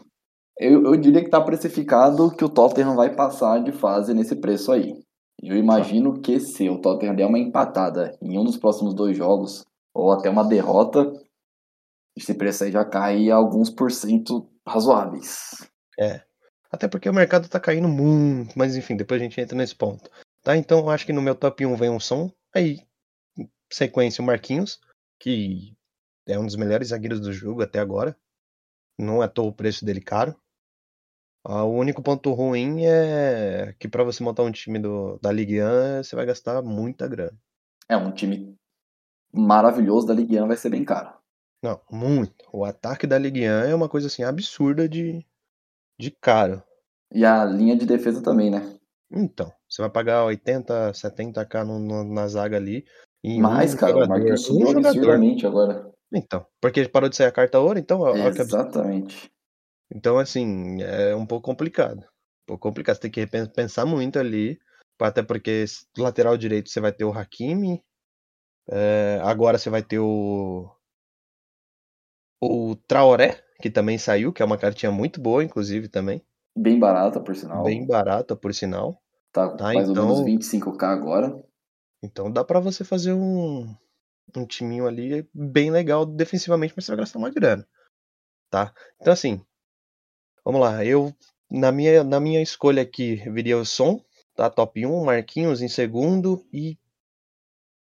Eu, 0.58 0.84
eu 0.84 0.96
diria 0.96 1.22
que 1.22 1.30
tá 1.30 1.40
precificado 1.40 2.34
que 2.34 2.44
o 2.44 2.48
Tottenham 2.48 2.96
vai 2.96 3.14
passar 3.14 3.62
de 3.62 3.72
fase 3.72 4.12
nesse 4.12 4.36
preço 4.36 4.72
aí. 4.72 4.94
Eu 5.42 5.56
imagino 5.56 6.20
que 6.20 6.38
se 6.38 6.68
o 6.68 6.80
Tottenham 6.80 7.14
der 7.14 7.26
uma 7.26 7.38
empatada 7.38 8.16
em 8.20 8.38
um 8.38 8.44
dos 8.44 8.58
próximos 8.58 8.94
dois 8.94 9.16
jogos, 9.16 9.64
ou 9.94 10.12
até 10.12 10.28
uma 10.28 10.44
derrota, 10.44 11.10
esse 12.16 12.34
preço 12.34 12.64
aí 12.64 12.72
já 12.72 12.84
cai 12.84 13.30
alguns 13.30 13.70
por 13.70 13.90
cento 13.90 14.50
razoáveis. 14.66 15.68
É. 15.98 16.22
Até 16.70 16.86
porque 16.86 17.08
o 17.08 17.14
mercado 17.14 17.48
tá 17.48 17.58
caindo 17.58 17.88
muito, 17.88 18.56
mas 18.56 18.76
enfim, 18.76 18.96
depois 18.96 19.20
a 19.20 19.24
gente 19.24 19.40
entra 19.40 19.56
nesse 19.56 19.74
ponto. 19.74 20.08
Tá? 20.42 20.56
Então 20.56 20.78
eu 20.78 20.90
acho 20.90 21.04
que 21.04 21.12
no 21.12 21.22
meu 21.22 21.34
top 21.34 21.66
1 21.66 21.76
vem 21.76 21.90
um 21.90 22.00
som, 22.00 22.32
aí 22.54 22.78
sequência 23.72 24.22
o 24.22 24.24
Marquinhos, 24.24 24.80
que 25.18 25.76
é 26.26 26.38
um 26.38 26.46
dos 26.46 26.56
melhores 26.56 26.88
zagueiros 26.88 27.20
do 27.20 27.32
jogo 27.32 27.62
até 27.62 27.78
agora. 27.78 28.16
Não 28.98 29.22
é 29.22 29.28
toa 29.28 29.48
o 29.48 29.52
preço 29.52 29.84
dele 29.84 30.00
caro. 30.00 30.36
Ah, 31.44 31.64
o 31.64 31.74
único 31.74 32.02
ponto 32.02 32.32
ruim 32.32 32.84
é 32.84 33.74
que 33.78 33.88
para 33.88 34.04
você 34.04 34.22
montar 34.22 34.42
um 34.42 34.52
time 34.52 34.78
do, 34.78 35.18
da 35.22 35.32
Ligue 35.32 35.62
1, 35.62 36.04
você 36.04 36.14
vai 36.14 36.26
gastar 36.26 36.62
muita 36.62 37.08
grana. 37.08 37.36
É, 37.88 37.96
um 37.96 38.12
time 38.12 38.54
maravilhoso 39.32 40.06
da 40.06 40.14
Ligue 40.14 40.40
1 40.40 40.46
vai 40.46 40.56
ser 40.56 40.68
bem 40.68 40.84
caro. 40.84 41.19
Não, 41.62 41.80
muito. 41.90 42.48
O 42.52 42.64
ataque 42.64 43.06
da 43.06 43.18
Ligue 43.18 43.40
1 43.40 43.44
é 43.44 43.74
uma 43.74 43.88
coisa 43.88 44.06
assim 44.06 44.22
absurda 44.22 44.88
de, 44.88 45.24
de 45.98 46.10
caro. 46.10 46.62
E 47.12 47.24
a 47.24 47.44
linha 47.44 47.76
de 47.76 47.84
defesa 47.84 48.22
também, 48.22 48.50
né? 48.50 48.78
Então, 49.12 49.52
você 49.68 49.82
vai 49.82 49.90
pagar 49.90 50.24
80, 50.24 50.92
70k 50.92 51.64
no, 51.64 51.78
no, 51.78 52.04
na 52.04 52.28
zaga 52.28 52.56
ali. 52.56 52.84
Mais, 53.24 53.74
um 53.74 53.76
cara, 53.76 53.92
jogador, 53.92 54.06
o 54.06 54.08
Marquinhos 54.08 54.42
subiu 54.42 54.68
um 54.68 54.78
absurdamente 54.78 55.46
agora. 55.46 55.92
Então, 56.12 56.46
porque 56.60 56.88
parou 56.88 57.08
de 57.08 57.16
sair 57.16 57.26
a 57.26 57.32
carta 57.32 57.58
ouro, 57.58 57.78
então... 57.78 58.16
Exatamente. 58.16 59.30
Então, 59.92 60.18
assim, 60.18 60.80
é 60.82 61.14
um 61.14 61.26
pouco 61.26 61.44
complicado. 61.44 61.98
Um 61.98 62.46
pouco 62.46 62.68
complicado, 62.68 62.96
você 62.96 63.02
tem 63.02 63.10
que 63.10 63.26
pensar 63.26 63.84
muito 63.84 64.18
ali, 64.18 64.58
até 64.98 65.22
porque 65.22 65.64
lateral 65.98 66.36
direito 66.36 66.70
você 66.70 66.80
vai 66.80 66.92
ter 66.92 67.04
o 67.04 67.12
Hakimi, 67.12 67.82
é, 68.68 69.20
agora 69.22 69.58
você 69.58 69.68
vai 69.68 69.82
ter 69.82 69.98
o 69.98 70.70
o 72.40 72.74
Traoré, 72.74 73.42
que 73.60 73.70
também 73.70 73.98
saiu, 73.98 74.32
que 74.32 74.42
é 74.42 74.44
uma 74.44 74.58
cartinha 74.58 74.90
muito 74.90 75.20
boa, 75.20 75.44
inclusive, 75.44 75.88
também. 75.88 76.22
Bem 76.56 76.78
barata, 76.78 77.20
por 77.20 77.36
sinal. 77.36 77.62
Bem 77.62 77.86
barata, 77.86 78.34
por 78.34 78.54
sinal. 78.54 79.00
Tá, 79.32 79.48
tá 79.50 79.64
mais 79.64 79.88
então... 79.88 80.08
ou 80.08 80.24
menos 80.24 80.46
25k 80.48 80.82
agora. 80.84 81.42
Então 82.02 82.30
dá 82.30 82.42
para 82.42 82.58
você 82.58 82.82
fazer 82.82 83.12
um, 83.12 83.72
um 84.36 84.46
timinho 84.46 84.86
ali 84.86 85.28
bem 85.32 85.70
legal 85.70 86.04
defensivamente, 86.06 86.72
mas 86.74 86.84
você 86.84 86.92
vai 86.92 87.00
gastar 87.00 87.18
uma 87.18 87.30
grana. 87.30 87.66
Tá? 88.48 88.72
Então 89.00 89.12
assim, 89.12 89.44
vamos 90.44 90.60
lá. 90.60 90.84
Eu, 90.84 91.14
na 91.50 91.70
minha, 91.70 92.02
na 92.02 92.18
minha 92.18 92.42
escolha 92.42 92.82
aqui, 92.82 93.16
viria 93.30 93.58
o 93.58 93.66
som, 93.66 94.02
tá? 94.34 94.50
Top 94.50 94.84
1, 94.84 95.04
Marquinhos 95.04 95.62
em 95.62 95.68
segundo 95.68 96.44
e... 96.52 96.78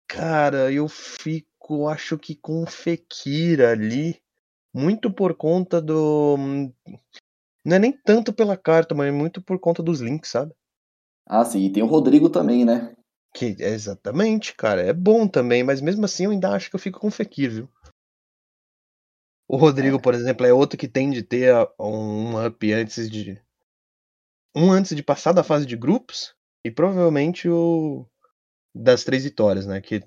Cara, 0.07 0.71
eu 0.71 0.87
fico, 0.87 1.87
acho 1.87 2.17
que 2.17 2.33
com 2.33 2.63
o 2.63 2.65
Fekir 2.65 3.61
ali 3.61 4.19
muito 4.73 5.11
por 5.11 5.35
conta 5.35 5.81
do. 5.81 6.37
Não 7.65 7.75
é 7.75 7.79
nem 7.79 7.91
tanto 7.91 8.33
pela 8.33 8.57
carta, 8.57 8.95
mas 8.95 9.13
muito 9.13 9.41
por 9.41 9.59
conta 9.59 9.83
dos 9.83 9.99
links, 9.99 10.31
sabe? 10.31 10.53
Ah, 11.27 11.45
sim. 11.45 11.65
E 11.65 11.71
tem 11.71 11.83
o 11.83 11.87
Rodrigo 11.87 12.29
também, 12.29 12.65
né? 12.65 12.95
Que 13.33 13.55
exatamente, 13.59 14.55
cara. 14.55 14.81
É 14.81 14.93
bom 14.93 15.27
também, 15.27 15.63
mas 15.63 15.81
mesmo 15.81 16.05
assim 16.05 16.25
eu 16.25 16.31
ainda 16.31 16.49
acho 16.51 16.69
que 16.69 16.75
eu 16.75 16.79
fico 16.79 16.99
com 16.99 17.07
o 17.07 17.11
Fekir, 17.11 17.51
viu? 17.51 17.69
O 19.47 19.57
Rodrigo, 19.57 19.97
é. 19.97 20.01
por 20.01 20.13
exemplo, 20.13 20.45
é 20.45 20.53
outro 20.53 20.77
que 20.77 20.87
tem 20.87 21.09
de 21.09 21.23
ter 21.23 21.53
um 21.79 22.45
up 22.45 22.71
antes 22.71 23.09
de. 23.09 23.41
Um 24.55 24.71
antes 24.71 24.95
de 24.95 25.03
passar 25.03 25.31
da 25.31 25.43
fase 25.43 25.65
de 25.65 25.75
grupos. 25.75 26.35
E 26.63 26.71
provavelmente 26.71 27.47
o. 27.49 28.05
Das 28.73 29.03
três 29.03 29.23
vitórias, 29.23 29.65
né? 29.65 29.81
Que 29.81 30.03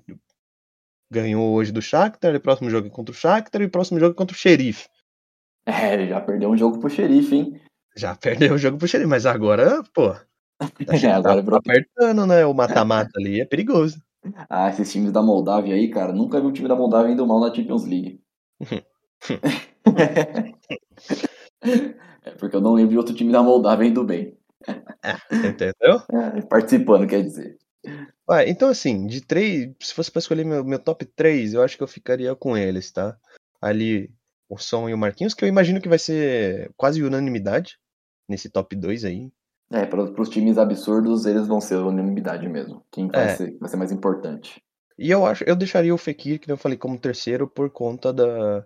Ganhou 1.13 1.53
hoje 1.53 1.71
do 1.71 1.79
Shakhtar, 1.81 2.35
o 2.35 2.41
próximo 2.41 2.69
jogo 2.71 2.87
é 2.87 2.89
contra 2.89 3.13
o 3.13 3.15
Shakhtar 3.15 3.61
e 3.61 3.65
o 3.65 3.69
próximo 3.69 3.99
jogo 3.99 4.13
é 4.13 4.17
contra 4.17 4.35
o 4.35 4.39
Xerife. 4.39 4.87
É, 5.65 5.93
ele 5.93 6.07
já 6.09 6.19
perdeu 6.19 6.49
um 6.49 6.57
jogo 6.57 6.79
pro 6.79 6.89
xerife, 6.89 7.35
hein? 7.35 7.61
Já 7.95 8.15
perdeu 8.15 8.55
o 8.55 8.57
jogo 8.57 8.77
pro 8.79 8.87
Xerife, 8.87 9.07
mas 9.07 9.25
agora, 9.25 9.81
pô. 9.93 10.09
Tá, 10.13 10.25
É, 11.07 11.11
agora 11.13 11.35
tá 11.35 11.41
virou- 11.41 11.59
apertando, 11.59 12.25
né? 12.25 12.45
O 12.45 12.53
mata-mata 12.53 13.11
ali 13.17 13.39
é 13.39 13.45
perigoso. 13.45 14.01
Ah, 14.49 14.69
esses 14.69 14.89
times 14.89 15.11
da 15.11 15.21
Moldávia 15.21 15.75
aí, 15.75 15.89
cara, 15.89 16.13
nunca 16.13 16.39
vi 16.39 16.47
um 16.47 16.53
time 16.53 16.69
da 16.69 16.77
Moldávia 16.77 17.11
indo 17.11 17.27
mal 17.27 17.41
na 17.41 17.53
Champions 17.53 17.85
League. 17.85 18.21
é 21.61 22.31
porque 22.39 22.55
eu 22.55 22.61
não 22.61 22.71
lembro 22.73 22.91
de 22.91 22.97
outro 22.97 23.13
time 23.13 23.33
da 23.33 23.43
Moldávia 23.43 23.85
indo 23.85 24.01
bem. 24.05 24.37
Entendeu? 25.29 25.99
É, 26.09 26.41
participando, 26.43 27.05
quer 27.05 27.21
dizer. 27.21 27.57
Vai, 28.25 28.49
então 28.49 28.69
assim, 28.69 29.05
de 29.05 29.21
três, 29.21 29.69
se 29.81 29.93
fosse 29.93 30.09
pra 30.11 30.19
escolher 30.19 30.45
meu, 30.45 30.63
meu 30.63 30.79
top 30.79 31.05
3, 31.05 31.53
eu 31.53 31.61
acho 31.61 31.75
que 31.77 31.83
eu 31.83 31.87
ficaria 31.87 32.33
com 32.35 32.55
eles, 32.57 32.91
tá? 32.91 33.17
Ali, 33.61 34.09
o 34.49 34.57
Som 34.57 34.87
e 34.89 34.93
o 34.93 34.97
Marquinhos, 34.97 35.33
que 35.33 35.43
eu 35.43 35.49
imagino 35.49 35.81
que 35.81 35.89
vai 35.89 35.99
ser 35.99 36.71
quase 36.77 37.03
unanimidade 37.03 37.77
nesse 38.27 38.49
top 38.49 38.75
2 38.75 39.03
aí. 39.03 39.31
É, 39.71 39.85
para 39.85 40.01
os 40.03 40.29
times 40.29 40.57
absurdos, 40.57 41.25
eles 41.25 41.47
vão 41.47 41.59
ser 41.59 41.75
unanimidade 41.77 42.47
mesmo. 42.47 42.85
Quem 42.91 43.07
vai, 43.07 43.25
É. 43.25 43.35
ser, 43.35 43.57
vai 43.59 43.69
ser 43.69 43.77
mais 43.77 43.91
importante. 43.91 44.61
E 44.97 45.09
eu 45.09 45.25
acho, 45.25 45.43
eu 45.45 45.55
deixaria 45.55 45.93
o 45.93 45.97
Fekir, 45.97 46.39
que 46.39 46.51
eu 46.51 46.57
falei, 46.57 46.77
como 46.77 46.99
terceiro 46.99 47.47
por 47.47 47.69
conta 47.71 48.13
da, 48.13 48.63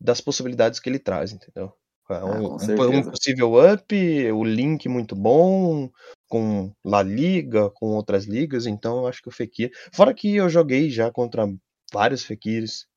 das 0.00 0.20
possibilidades 0.20 0.78
que 0.78 0.88
ele 0.88 0.98
traz, 0.98 1.32
entendeu? 1.32 1.72
É 2.08 2.14
Ah, 2.14 2.26
Um, 2.26 2.44
um- 2.44 2.98
um 2.98 3.10
possível 3.10 3.54
up, 3.72 4.30
o 4.32 4.44
link 4.44 4.88
muito 4.88 5.16
bom, 5.16 5.90
com 6.34 6.74
La 6.84 7.00
Liga, 7.00 7.70
com 7.70 7.94
outras 7.94 8.24
ligas, 8.24 8.66
então 8.66 8.98
eu 8.98 9.06
acho 9.06 9.22
que 9.22 9.28
o 9.28 9.30
Fekir. 9.30 9.70
Fora 9.92 10.12
que 10.12 10.34
eu 10.34 10.48
joguei 10.48 10.90
já 10.90 11.08
contra 11.08 11.46
vários 11.92 12.24
Fekirs 12.24 12.88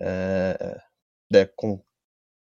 é, 0.00 0.76
né, 1.32 1.46
com, 1.54 1.80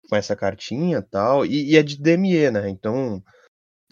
com 0.07 0.15
essa 0.15 0.35
cartinha 0.35 1.01
tal, 1.01 1.43
e, 1.43 1.71
e 1.71 1.75
é 1.75 1.81
de 1.81 1.99
DME, 1.99 2.51
né? 2.51 2.69
Então 2.69 3.23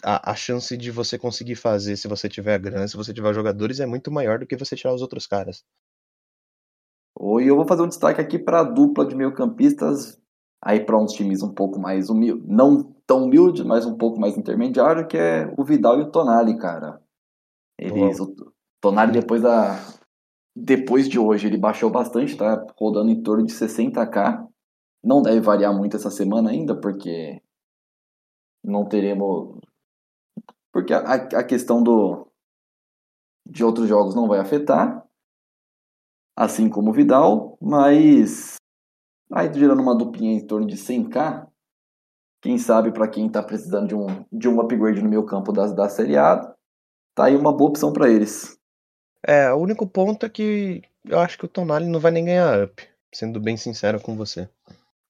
a, 0.04 0.30
a 0.30 0.34
chance 0.36 0.76
de 0.76 0.92
você 0.92 1.18
conseguir 1.18 1.56
fazer 1.56 1.96
se 1.96 2.06
você 2.06 2.28
tiver 2.28 2.60
grana, 2.60 2.86
se 2.86 2.96
você 2.96 3.12
tiver 3.12 3.34
jogadores, 3.34 3.80
é 3.80 3.86
muito 3.86 4.12
maior 4.12 4.38
do 4.38 4.46
que 4.46 4.56
você 4.56 4.76
tirar 4.76 4.94
os 4.94 5.02
outros 5.02 5.26
caras. 5.26 5.64
Oi, 7.18 7.50
eu 7.50 7.56
vou 7.56 7.66
fazer 7.66 7.82
um 7.82 7.88
destaque 7.88 8.20
aqui 8.20 8.38
para 8.38 8.60
a 8.60 8.64
dupla 8.64 9.04
de 9.04 9.16
meio-campistas, 9.16 10.16
aí 10.62 10.78
para 10.78 10.96
uns 10.96 11.12
times 11.12 11.42
um 11.42 11.52
pouco 11.52 11.80
mais 11.80 12.08
humildes, 12.08 12.46
não 12.46 12.94
tão 13.10 13.24
humildes, 13.24 13.64
mas 13.64 13.84
um 13.84 13.98
pouco 13.98 14.20
mais 14.20 14.38
intermediário, 14.38 15.08
que 15.08 15.16
é 15.16 15.52
o 15.58 15.64
Vidal 15.64 15.98
e 15.98 16.02
o 16.02 16.12
Tonali, 16.12 16.56
cara. 16.56 17.02
Eles, 17.76 18.20
o 18.20 18.32
Tonali 18.80 19.10
depois 19.10 19.42
da 19.42 19.74
depois 20.54 21.08
de 21.08 21.18
hoje 21.18 21.48
ele 21.48 21.58
baixou 21.58 21.90
bastante, 21.90 22.36
tá 22.36 22.64
rodando 22.78 23.10
em 23.10 23.20
torno 23.20 23.44
de 23.44 23.52
60k. 23.52 24.46
Não 25.02 25.22
deve 25.22 25.40
variar 25.40 25.76
muito 25.76 25.96
essa 25.96 26.08
semana 26.08 26.50
ainda, 26.50 26.80
porque 26.80 27.42
não 28.62 28.88
teremos 28.88 29.58
porque 30.72 30.94
a, 30.94 31.14
a 31.14 31.42
questão 31.42 31.82
do 31.82 32.28
de 33.44 33.64
outros 33.64 33.88
jogos 33.88 34.14
não 34.14 34.28
vai 34.28 34.38
afetar 34.38 35.04
assim 36.36 36.68
como 36.68 36.90
o 36.90 36.92
Vidal, 36.92 37.58
mas 37.60 38.54
aí 39.32 39.52
gerando 39.52 39.82
uma 39.82 39.98
duplinha 39.98 40.32
em 40.32 40.46
torno 40.46 40.64
de 40.64 40.76
100k, 40.76 41.49
quem 42.40 42.58
sabe 42.58 42.92
para 42.92 43.08
quem 43.08 43.28
tá 43.28 43.42
precisando 43.42 43.88
de 43.88 43.94
um, 43.94 44.24
de 44.32 44.48
um 44.48 44.60
upgrade 44.60 45.02
no 45.02 45.08
meio 45.08 45.24
campo 45.24 45.52
da, 45.52 45.66
da 45.66 45.88
Série 45.88 46.16
A, 46.16 46.54
tá 47.14 47.24
aí 47.24 47.36
uma 47.36 47.52
boa 47.52 47.70
opção 47.70 47.92
para 47.92 48.08
eles. 48.08 48.58
É, 49.26 49.52
o 49.52 49.56
único 49.56 49.86
ponto 49.86 50.24
é 50.24 50.28
que 50.28 50.82
eu 51.04 51.18
acho 51.18 51.38
que 51.38 51.44
o 51.44 51.48
Tonali 51.48 51.86
não 51.86 52.00
vai 52.00 52.10
nem 52.10 52.24
ganhar 52.24 52.64
up, 52.64 52.88
sendo 53.12 53.38
bem 53.38 53.56
sincero 53.56 54.00
com 54.00 54.16
você. 54.16 54.48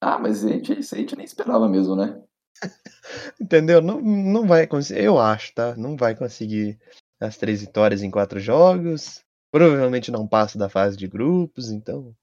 Ah, 0.01 0.17
mas 0.17 0.43
a 0.43 0.49
gente, 0.49 0.79
isso 0.79 0.95
a 0.95 0.97
gente 0.97 1.15
nem 1.15 1.25
esperava 1.25 1.69
mesmo, 1.69 1.95
né? 1.95 2.21
Entendeu? 3.39 3.81
Não, 3.81 4.01
não 4.01 4.47
vai 4.47 4.67
conseguir, 4.67 5.03
eu 5.03 5.19
acho, 5.19 5.53
tá? 5.53 5.75
Não 5.75 5.95
vai 5.95 6.15
conseguir 6.15 6.79
as 7.19 7.37
três 7.37 7.61
vitórias 7.61 8.01
em 8.01 8.11
quatro 8.11 8.39
jogos. 8.39 9.23
Provavelmente 9.51 10.11
não 10.11 10.27
passa 10.27 10.57
da 10.57 10.69
fase 10.69 10.97
de 10.97 11.07
grupos, 11.07 11.69
então. 11.71 12.15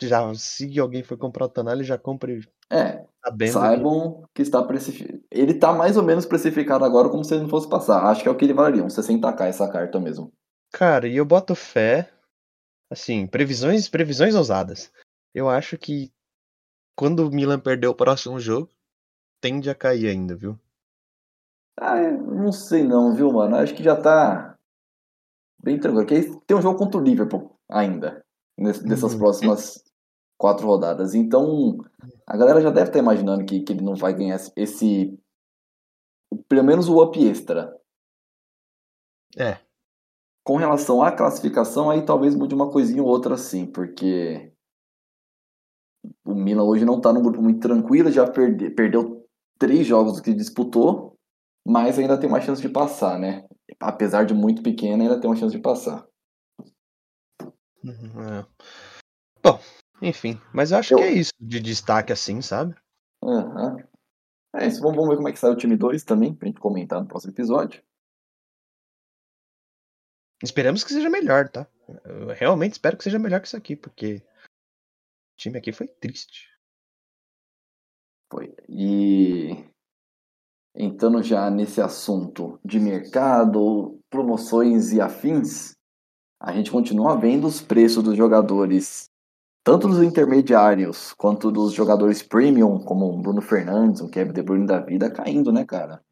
Já, 0.00 0.34
se 0.34 0.78
alguém 0.80 1.02
for 1.02 1.16
comprar 1.16 1.46
o 1.46 1.48
Tonali, 1.48 1.84
já 1.84 1.96
compre 1.96 2.48
É, 2.70 3.04
sabendo. 3.24 3.38
que- 3.38 3.52
saibam 3.52 4.24
que 4.34 4.42
está 4.42 4.62
precificado. 4.62 5.22
Ele 5.30 5.54
tá 5.54 5.72
mais 5.72 5.96
ou 5.96 6.02
menos 6.02 6.26
precificado 6.26 6.84
agora 6.84 7.08
como 7.08 7.24
se 7.24 7.34
ele 7.34 7.42
não 7.42 7.48
fosse 7.50 7.68
passar. 7.68 8.04
Acho 8.04 8.22
que 8.22 8.28
é 8.28 8.30
o 8.32 8.36
que 8.36 8.44
ele 8.44 8.52
valeria, 8.54 8.84
uns 8.84 8.94
60k 8.94 9.46
essa 9.46 9.70
carta 9.70 10.00
mesmo. 10.00 10.32
Cara, 10.72 11.06
e 11.06 11.16
eu 11.16 11.24
boto 11.24 11.54
fé. 11.54 12.10
Assim, 12.90 13.26
previsões, 13.26 13.88
previsões 13.88 14.34
ousadas. 14.34 14.92
Eu 15.34 15.48
acho 15.48 15.78
que 15.78 16.12
quando 16.94 17.20
o 17.26 17.30
Milan 17.30 17.58
perder 17.58 17.86
o 17.86 17.94
próximo 17.94 18.38
jogo, 18.38 18.68
tende 19.40 19.70
a 19.70 19.74
cair 19.74 20.08
ainda, 20.08 20.36
viu? 20.36 20.58
Ah, 21.80 21.96
é, 21.96 22.10
não 22.10 22.52
sei 22.52 22.84
não, 22.84 23.14
viu, 23.14 23.32
mano? 23.32 23.56
Acho 23.56 23.74
que 23.74 23.82
já 23.82 23.96
tá 23.96 24.58
bem 25.62 25.78
tranquilo. 25.80 26.06
Porque 26.06 26.38
tem 26.46 26.56
um 26.56 26.60
jogo 26.60 26.78
contra 26.78 27.00
o 27.00 27.02
Liverpool 27.02 27.58
ainda, 27.70 28.21
nessas 28.56 29.12
Uhum. 29.12 29.18
próximas 29.18 29.82
quatro 30.38 30.66
rodadas. 30.66 31.14
Então, 31.14 31.78
a 32.26 32.36
galera 32.36 32.60
já 32.60 32.70
deve 32.70 32.88
estar 32.88 32.98
imaginando 32.98 33.44
que, 33.44 33.60
que 33.60 33.72
ele 33.72 33.82
não 33.82 33.94
vai 33.94 34.14
ganhar 34.14 34.40
esse. 34.56 35.18
Pelo 36.48 36.64
menos 36.64 36.88
o 36.88 37.02
up 37.02 37.22
extra. 37.24 37.74
É. 39.38 39.58
Com 40.44 40.56
relação 40.56 41.02
à 41.02 41.12
classificação, 41.12 41.90
aí 41.90 42.04
talvez 42.04 42.34
mude 42.34 42.54
uma 42.54 42.70
coisinha 42.70 43.02
ou 43.02 43.08
outra 43.08 43.34
assim, 43.34 43.64
porque 43.64 44.52
o 46.24 46.34
Milan 46.34 46.64
hoje 46.64 46.84
não 46.84 47.00
tá 47.00 47.12
num 47.12 47.22
grupo 47.22 47.40
muito 47.40 47.60
tranquilo, 47.60 48.10
já 48.10 48.28
perde, 48.28 48.70
perdeu 48.70 49.24
três 49.58 49.86
jogos 49.86 50.20
que 50.20 50.34
disputou, 50.34 51.16
mas 51.64 51.98
ainda 51.98 52.18
tem 52.18 52.28
uma 52.28 52.40
chance 52.40 52.60
de 52.60 52.68
passar, 52.68 53.18
né? 53.18 53.46
Apesar 53.78 54.24
de 54.24 54.34
muito 54.34 54.62
pequena, 54.62 55.04
ainda 55.04 55.20
tem 55.20 55.30
uma 55.30 55.36
chance 55.36 55.54
de 55.54 55.62
passar. 55.62 56.04
Uhum, 57.84 58.22
é. 58.40 58.46
Bom, 59.42 59.60
enfim, 60.00 60.40
mas 60.54 60.70
eu 60.70 60.78
acho 60.78 60.94
Eu- 60.94 60.98
que 60.98 61.04
é 61.04 61.12
isso 61.12 61.32
de 61.40 61.60
destaque 61.60 62.12
assim, 62.12 62.40
sabe? 62.40 62.74
Aham. 63.22 63.76
É 64.54 64.66
isso, 64.66 64.80
vamos, 64.82 64.96
vamos 64.96 65.10
ver 65.10 65.16
como 65.16 65.28
é 65.28 65.32
que 65.32 65.38
sai 65.38 65.50
o 65.50 65.56
time 65.56 65.76
2 65.76 66.04
também, 66.04 66.34
pra 66.34 66.46
gente 66.46 66.60
comentar 66.60 67.00
no 67.00 67.08
próximo 67.08 67.32
episódio. 67.32 67.82
Esperamos 70.42 70.82
que 70.84 70.92
seja 70.92 71.08
melhor, 71.08 71.48
tá? 71.48 71.66
Eu 72.04 72.28
realmente 72.28 72.72
espero 72.72 72.96
que 72.96 73.04
seja 73.04 73.18
melhor 73.18 73.40
que 73.40 73.46
isso 73.46 73.56
aqui, 73.56 73.76
porque 73.76 74.16
o 74.16 75.36
time 75.36 75.58
aqui 75.58 75.72
foi 75.72 75.86
triste. 75.88 76.48
Foi. 78.30 78.54
E 78.68 79.64
entrando 80.74 81.22
já 81.22 81.50
nesse 81.50 81.80
assunto 81.80 82.58
de 82.64 82.80
mercado, 82.80 84.00
promoções 84.10 84.92
e 84.92 85.00
afins, 85.00 85.74
a 86.42 86.52
gente 86.52 86.72
continua 86.72 87.16
vendo 87.16 87.46
os 87.46 87.62
preços 87.62 88.02
dos 88.02 88.16
jogadores, 88.16 89.08
tanto 89.62 89.86
dos 89.86 90.02
intermediários 90.02 91.12
quanto 91.12 91.52
dos 91.52 91.72
jogadores 91.72 92.20
premium, 92.20 92.80
como 92.80 93.06
o 93.06 93.22
Bruno 93.22 93.40
Fernandes, 93.40 94.00
o 94.00 94.08
Kevin 94.08 94.32
De 94.32 94.42
Bruyne 94.42 94.66
da 94.66 94.80
vida, 94.80 95.08
caindo, 95.08 95.52
né, 95.52 95.64
cara? 95.64 96.02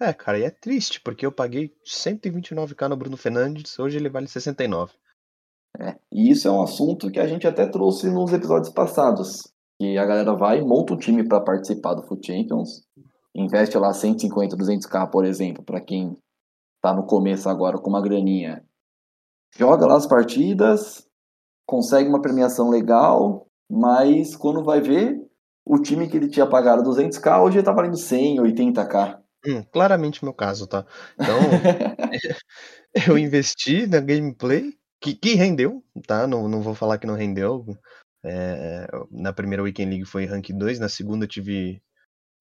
É, 0.00 0.12
cara, 0.12 0.38
e 0.38 0.44
é 0.44 0.50
triste, 0.50 1.00
porque 1.00 1.26
eu 1.26 1.32
paguei 1.32 1.74
129k 1.84 2.88
no 2.88 2.96
Bruno 2.96 3.16
Fernandes, 3.16 3.76
hoje 3.76 3.96
ele 3.96 4.08
vale 4.08 4.28
69. 4.28 4.92
É, 5.80 5.96
e 6.12 6.30
isso 6.30 6.46
é 6.46 6.52
um 6.52 6.62
assunto 6.62 7.10
que 7.10 7.18
a 7.18 7.26
gente 7.26 7.44
até 7.44 7.66
trouxe 7.66 8.08
nos 8.08 8.32
episódios 8.32 8.72
passados. 8.72 9.52
Que 9.80 9.98
a 9.98 10.06
galera 10.06 10.34
vai, 10.34 10.60
monta 10.60 10.94
um 10.94 10.96
time 10.96 11.26
para 11.26 11.40
participar 11.40 11.94
do 11.94 12.04
Foot 12.04 12.24
Champions, 12.24 12.84
investe 13.34 13.76
lá 13.76 13.92
150, 13.92 14.56
200k, 14.56 15.10
por 15.10 15.24
exemplo, 15.24 15.64
para 15.64 15.80
quem 15.80 16.16
tá 16.80 16.94
no 16.94 17.04
começo 17.04 17.48
agora 17.48 17.76
com 17.76 17.90
uma 17.90 18.00
graninha. 18.00 18.64
Joga 19.56 19.86
lá 19.86 19.96
as 19.96 20.06
partidas, 20.06 21.06
consegue 21.66 22.08
uma 22.08 22.20
premiação 22.20 22.70
legal, 22.70 23.46
mas 23.70 24.34
quando 24.36 24.64
vai 24.64 24.80
ver, 24.80 25.20
o 25.64 25.78
time 25.80 26.08
que 26.08 26.16
ele 26.16 26.28
tinha 26.28 26.46
pagado 26.46 26.82
200k 26.82 27.42
hoje 27.42 27.62
tá 27.62 27.72
valendo 27.72 27.96
100, 27.96 28.38
80k. 28.38 29.18
Hum, 29.46 29.62
claramente 29.72 30.22
o 30.22 30.24
meu 30.24 30.34
caso, 30.34 30.66
tá? 30.66 30.84
Então, 31.14 31.38
eu 33.08 33.18
investi 33.18 33.86
na 33.86 34.00
gameplay, 34.00 34.72
que, 35.00 35.14
que 35.14 35.34
rendeu, 35.34 35.84
tá? 36.06 36.26
Não, 36.26 36.48
não 36.48 36.62
vou 36.62 36.74
falar 36.74 36.98
que 36.98 37.06
não 37.06 37.14
rendeu. 37.14 37.64
É, 38.24 38.86
na 39.10 39.32
primeira 39.32 39.62
Weekend 39.62 39.90
League 39.90 40.06
foi 40.06 40.24
ranking 40.24 40.56
2, 40.56 40.78
na 40.78 40.88
segunda 40.88 41.24
eu 41.24 41.28
tive 41.28 41.82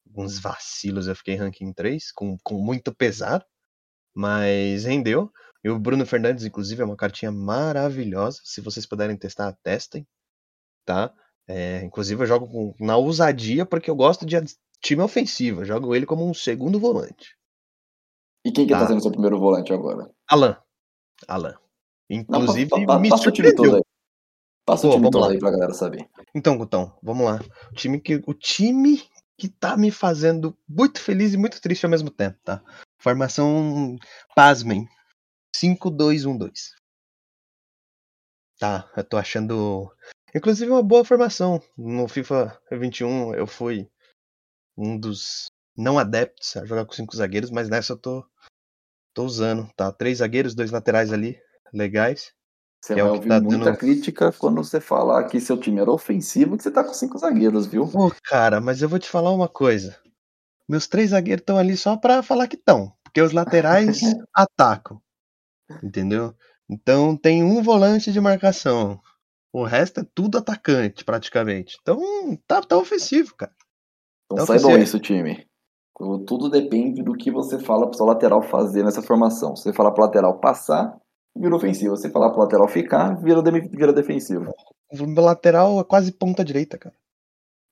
alguns 0.07 0.39
vacilos, 0.39 1.07
eu 1.07 1.15
fiquei 1.15 1.35
ranking 1.35 1.73
3, 1.73 2.11
com, 2.13 2.37
com 2.41 2.55
muito 2.55 2.95
pesar, 2.95 3.45
mas 4.15 4.85
rendeu. 4.85 5.29
E 5.63 5.69
o 5.69 5.79
Bruno 5.79 6.05
Fernandes, 6.05 6.43
inclusive, 6.45 6.81
é 6.81 6.85
uma 6.85 6.95
cartinha 6.97 7.31
maravilhosa. 7.31 8.39
Se 8.43 8.59
vocês 8.61 8.85
puderem 8.85 9.15
testar, 9.15 9.53
testem, 9.63 10.05
tá? 10.85 11.13
É, 11.47 11.81
inclusive, 11.83 12.21
eu 12.21 12.27
jogo 12.27 12.47
com, 12.47 12.75
na 12.79 12.97
ousadia 12.97 13.65
porque 13.65 13.89
eu 13.89 13.95
gosto 13.95 14.25
de 14.25 14.35
time 14.81 15.01
ofensivo. 15.01 15.61
Eu 15.61 15.65
jogo 15.65 15.95
ele 15.95 16.05
como 16.05 16.27
um 16.29 16.33
segundo 16.33 16.79
volante. 16.79 17.37
E 18.45 18.51
quem 18.51 18.67
que 18.67 18.73
tá, 18.73 18.79
Tá. 18.81 18.87
sendo 18.87 19.01
seu 19.01 19.11
primeiro 19.11 19.39
volante 19.39 19.71
agora? 19.71 20.09
Alan. 20.29 20.57
Alan. 21.27 21.55
Inclusive, 22.09 22.69
Não, 22.71 22.85
pa- 22.85 22.93
pa- 22.95 22.99
me 22.99 23.09
passa 23.09 23.29
o 23.29 23.31
time 23.31 23.47
todo 23.55 23.65
surpreendeu. 23.67 23.75
aí. 23.77 23.93
Passa 24.65 24.81
Pô, 24.87 24.89
o 24.89 24.95
time 24.95 25.11
todo 25.11 25.25
aí 25.25 25.39
pra 25.39 25.51
galera 25.51 25.73
saber. 25.73 26.09
Então, 26.35 26.57
Gutão, 26.57 26.97
vamos 27.01 27.25
lá. 27.25 27.39
O 27.71 27.75
time 27.75 27.99
que, 27.99 28.21
o 28.27 28.33
time 28.33 29.01
que 29.37 29.47
tá 29.47 29.75
me 29.77 29.91
fazendo 29.91 30.57
muito 30.67 30.99
feliz 31.01 31.33
e 31.33 31.37
muito 31.37 31.61
triste 31.61 31.85
ao 31.85 31.89
mesmo 31.89 32.09
tempo, 32.09 32.37
tá? 32.43 32.61
Formação, 32.97 33.95
pasmem, 34.35 34.87
5-2-1-2. 35.55 36.73
Tá, 38.59 38.89
eu 38.95 39.03
tô 39.03 39.17
achando. 39.17 39.91
Inclusive 40.33 40.71
uma 40.71 40.83
boa 40.83 41.03
formação. 41.03 41.61
No 41.77 42.07
FIFA 42.07 42.59
21 42.71 43.35
eu 43.35 43.45
fui 43.45 43.89
um 44.77 44.97
dos 44.97 45.47
não 45.75 45.97
adeptos 45.97 46.55
a 46.57 46.65
jogar 46.65 46.85
com 46.85 46.93
cinco 46.93 47.15
zagueiros, 47.15 47.51
mas 47.51 47.69
nessa 47.69 47.93
eu 47.93 47.97
tô, 47.97 48.25
tô 49.13 49.23
usando, 49.23 49.69
tá? 49.75 49.91
Três 49.91 50.19
zagueiros, 50.19 50.55
dois 50.55 50.71
laterais 50.71 51.11
ali, 51.11 51.37
legais. 51.73 52.31
Você 52.81 52.93
é 52.93 52.95
vai 52.97 53.11
ouvir 53.11 53.29
tá 53.29 53.39
muita 53.39 53.65
dando... 53.65 53.77
crítica 53.77 54.31
quando 54.31 54.63
você 54.63 54.79
falar 54.79 55.23
que 55.25 55.39
seu 55.39 55.57
time 55.57 55.79
era 55.79 55.91
ofensivo, 55.91 56.57
que 56.57 56.63
você 56.63 56.71
tá 56.71 56.83
com 56.83 56.93
cinco 56.93 57.17
zagueiros, 57.17 57.65
viu? 57.65 57.87
Pô, 57.87 58.11
cara, 58.23 58.59
mas 58.59 58.81
eu 58.81 58.89
vou 58.89 58.99
te 58.99 59.09
falar 59.09 59.31
uma 59.31 59.47
coisa. 59.47 59.97
Meus 60.67 60.87
três 60.87 61.09
zagueiros 61.09 61.41
estão 61.41 61.57
ali 61.57 61.75
só 61.75 61.97
pra 61.97 62.23
falar 62.23 62.47
que 62.47 62.55
estão, 62.55 62.93
porque 63.03 63.21
os 63.21 63.31
laterais 63.31 63.99
atacam. 64.33 65.01
Entendeu? 65.81 66.33
Então 66.69 67.15
tem 67.15 67.43
um 67.43 67.61
volante 67.61 68.11
de 68.11 68.19
marcação. 68.19 68.99
O 69.51 69.63
resto 69.63 69.99
é 69.99 70.05
tudo 70.15 70.37
atacante, 70.37 71.05
praticamente. 71.05 71.77
Então 71.81 71.99
tá, 72.47 72.61
tá 72.61 72.77
ofensivo, 72.77 73.35
cara. 73.35 73.53
Então 74.25 74.45
tá 74.45 74.57
saibam 74.57 74.77
isso, 74.81 74.99
time. 74.99 75.47
Tudo 76.25 76.49
depende 76.49 77.03
do 77.03 77.13
que 77.13 77.29
você 77.29 77.59
fala 77.59 77.87
pro 77.87 77.95
seu 77.95 78.05
lateral 78.05 78.41
fazer 78.41 78.83
nessa 78.83 79.01
formação. 79.01 79.55
Se 79.55 79.63
você 79.63 79.73
falar 79.73 79.91
pro 79.91 80.03
lateral 80.03 80.39
passar, 80.39 80.97
vira 81.35 81.55
ofensivo. 81.55 81.95
Se 81.95 82.09
falar 82.09 82.31
pro 82.31 82.41
lateral 82.41 82.67
ficar, 82.67 83.13
vira, 83.21 83.43
de, 83.43 83.51
vira 83.69 83.93
defensivo. 83.93 84.51
O 84.91 85.21
lateral 85.21 85.79
é 85.79 85.83
quase 85.83 86.11
ponta 86.11 86.43
direita, 86.43 86.77
cara. 86.77 86.95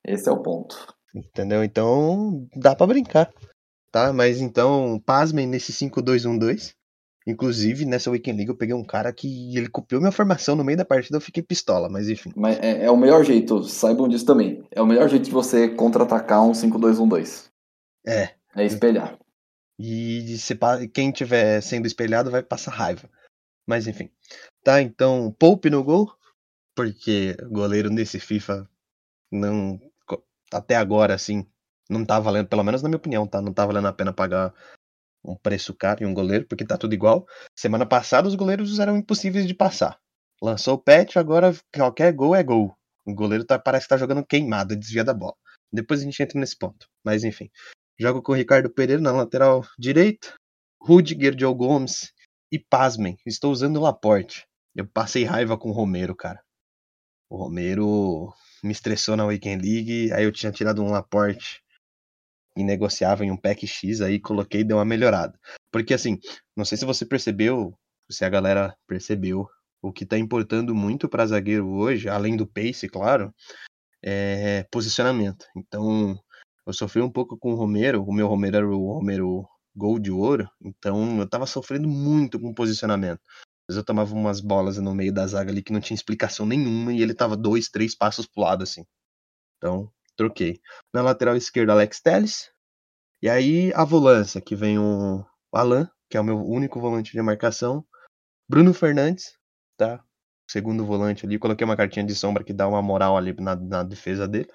Esse 0.05 0.29
é 0.29 0.31
o 0.31 0.41
ponto. 0.41 0.96
Entendeu? 1.13 1.63
Então 1.63 2.48
dá 2.55 2.75
para 2.75 2.88
brincar. 2.88 3.34
Tá? 3.91 4.13
Mas 4.13 4.39
então, 4.39 5.01
pasmem 5.05 5.48
nesse 5.48 5.74
5-2-1-2. 5.74 6.75
Inclusive, 7.25 7.85
nessa 7.85 8.09
Weekend 8.09 8.37
League 8.37 8.49
eu 8.49 8.57
peguei 8.57 8.73
um 8.73 8.83
cara 8.83 9.13
que 9.13 9.55
ele 9.55 9.69
copiou 9.69 10.01
minha 10.01 10.11
formação 10.11 10.55
no 10.55 10.63
meio 10.63 10.77
da 10.77 10.85
partida, 10.85 11.17
eu 11.17 11.21
fiquei 11.21 11.43
pistola, 11.43 11.87
mas 11.87 12.09
enfim. 12.09 12.31
Mas 12.35 12.57
é, 12.59 12.85
é 12.85 12.91
o 12.91 12.97
melhor 12.97 13.23
jeito, 13.23 13.63
saibam 13.63 14.07
disso 14.07 14.25
também. 14.25 14.63
É 14.71 14.81
o 14.81 14.87
melhor 14.87 15.07
jeito 15.07 15.25
de 15.25 15.31
você 15.31 15.69
contra-atacar 15.69 16.43
um 16.43 16.51
5-2-1-2. 16.51 17.49
É. 18.05 18.31
É 18.55 18.65
espelhar. 18.65 19.17
E 19.77 20.37
se, 20.37 20.57
quem 20.93 21.11
tiver 21.11 21.61
sendo 21.61 21.85
espelhado 21.85 22.31
vai 22.31 22.41
passar 22.41 22.71
raiva. 22.71 23.09
Mas 23.67 23.87
enfim. 23.87 24.09
Tá, 24.63 24.81
então, 24.81 25.33
Poupe 25.37 25.69
no 25.69 25.83
gol, 25.83 26.11
porque 26.75 27.35
goleiro 27.49 27.89
nesse 27.89 28.19
FIFA 28.19 28.67
não. 29.31 29.79
Até 30.51 30.75
agora, 30.75 31.13
assim, 31.13 31.45
não 31.89 32.03
tá 32.03 32.19
valendo, 32.19 32.47
pelo 32.47 32.63
menos 32.63 32.81
na 32.81 32.89
minha 32.89 32.97
opinião, 32.97 33.25
tá? 33.25 33.41
Não 33.41 33.53
tá 33.53 33.65
valendo 33.65 33.87
a 33.87 33.93
pena 33.93 34.11
pagar 34.11 34.53
um 35.23 35.35
preço 35.35 35.73
caro 35.73 36.03
em 36.03 36.07
um 36.07 36.13
goleiro, 36.13 36.45
porque 36.47 36.65
tá 36.65 36.77
tudo 36.77 36.93
igual. 36.93 37.25
Semana 37.55 37.85
passada 37.85 38.27
os 38.27 38.35
goleiros 38.35 38.79
eram 38.79 38.97
impossíveis 38.97 39.47
de 39.47 39.53
passar. 39.53 39.99
Lançou 40.41 40.75
o 40.75 40.77
patch, 40.77 41.17
agora 41.17 41.55
qualquer 41.73 42.11
gol 42.13 42.35
é 42.35 42.43
gol. 42.43 42.75
O 43.05 43.13
goleiro 43.13 43.45
tá, 43.45 43.59
parece 43.59 43.85
que 43.85 43.89
tá 43.89 43.97
jogando 43.97 44.25
queimado, 44.25 44.75
desvia 44.75 45.03
da 45.03 45.13
bola. 45.13 45.35
Depois 45.71 46.01
a 46.01 46.03
gente 46.03 46.21
entra 46.21 46.39
nesse 46.39 46.57
ponto. 46.57 46.87
Mas 47.03 47.23
enfim. 47.23 47.49
Jogo 47.99 48.21
com 48.21 48.31
o 48.31 48.35
Ricardo 48.35 48.69
Pereira 48.69 49.01
na 49.01 49.11
lateral 49.11 49.63
direita. 49.77 50.33
Rudiger, 50.81 51.35
Joe 51.37 51.53
Gomes 51.53 52.11
e 52.51 52.57
pasmem, 52.57 53.17
estou 53.25 53.51
usando 53.51 53.77
o 53.77 53.81
Laporte. 53.81 54.46
Eu 54.75 54.87
passei 54.87 55.24
raiva 55.24 55.57
com 55.57 55.69
o 55.69 55.74
Romero, 55.74 56.15
cara. 56.15 56.41
O 57.29 57.37
Romero 57.37 58.33
me 58.63 58.72
estressou 58.72 59.15
na 59.15 59.25
Weekend 59.25 59.63
League, 59.63 60.11
aí 60.11 60.24
eu 60.24 60.31
tinha 60.31 60.51
tirado 60.51 60.83
um 60.83 60.91
Laporte 60.91 61.61
e 62.55 62.64
negociava 62.64 63.25
em 63.25 63.31
um 63.31 63.37
pack 63.37 63.66
X, 63.66 64.01
aí 64.01 64.20
coloquei 64.20 64.61
e 64.61 64.64
deu 64.64 64.77
uma 64.77 64.85
melhorada. 64.85 65.40
Porque 65.72 65.94
assim, 65.94 66.20
não 66.55 66.66
sei 66.66 66.77
se 66.77 66.85
você 66.85 67.05
percebeu, 67.05 67.77
se 68.09 68.25
a 68.25 68.29
galera 68.29 68.75
percebeu, 68.87 69.48
o 69.81 69.92
que 69.92 70.05
tá 70.05 70.18
importando 70.18 70.75
muito 70.75 71.09
para 71.09 71.25
zagueiro 71.25 71.68
hoje, 71.70 72.07
além 72.07 72.35
do 72.35 72.46
pace, 72.46 72.87
claro, 72.87 73.33
é 74.03 74.64
posicionamento. 74.72 75.46
Então, 75.55 76.20
eu 76.66 76.74
sofri 76.74 77.01
um 77.01 77.09
pouco 77.09 77.37
com 77.37 77.51
o 77.51 77.55
Romero, 77.55 78.03
o 78.03 78.14
meu 78.14 78.27
Romero 78.27 78.57
era 78.57 78.68
o 78.68 78.94
Romero 78.94 79.48
gol 79.75 79.98
de 79.98 80.11
ouro, 80.11 80.50
então 80.61 81.20
eu 81.20 81.27
tava 81.27 81.46
sofrendo 81.46 81.87
muito 81.87 82.40
com 82.40 82.53
posicionamento. 82.53 83.22
Vezes 83.68 83.77
eu 83.77 83.85
tomava 83.85 84.14
umas 84.14 84.42
bolas 84.42 84.77
no 84.77 84.94
meio 84.94 85.14
da 85.14 85.25
zaga 85.25 85.50
ali 85.50 85.64
que 85.64 85.72
não 85.72 85.79
tinha 85.79 85.96
explicação 85.96 86.46
nenhuma 86.46 86.94
e 86.94 87.01
ele 87.01 87.14
tava 87.14 87.37
dois, 87.37 87.70
três 87.70 87.96
passos 87.96 88.27
pro 88.27 88.44
lado 88.44 88.64
assim. 88.64 88.85
Então, 89.57 89.92
troquei. 90.22 90.62
Na 90.94 91.01
lateral 91.01 91.36
esquerda, 91.36 91.74
Alex 91.74 92.00
Telles. 92.00 92.51
E 93.22 93.29
aí 93.29 93.74
a 93.74 93.84
volância, 93.84 94.40
que 94.40 94.55
vem 94.55 94.77
o 94.77 95.25
Alan, 95.51 95.90
que 96.10 96.18
é 96.18 96.22
o 96.22 96.24
meu 96.24 96.38
único 96.38 96.79
volante 96.79 97.12
de 97.12 97.22
marcação. 97.22 97.84
Bruno 98.48 98.74
Fernandes, 98.74 99.38
tá? 99.77 100.03
Segundo 100.50 100.86
volante 100.86 101.25
ali. 101.25 101.40
Coloquei 101.40 101.66
uma 101.66 101.77
cartinha 101.77 102.05
de 102.05 102.14
sombra 102.14 102.44
que 102.44 102.53
dá 102.53 102.68
uma 102.68 102.81
moral 102.81 103.18
ali 103.18 103.34
na, 103.40 103.55
na 103.55 103.84
defesa 103.84 104.27
dele. 104.27 104.50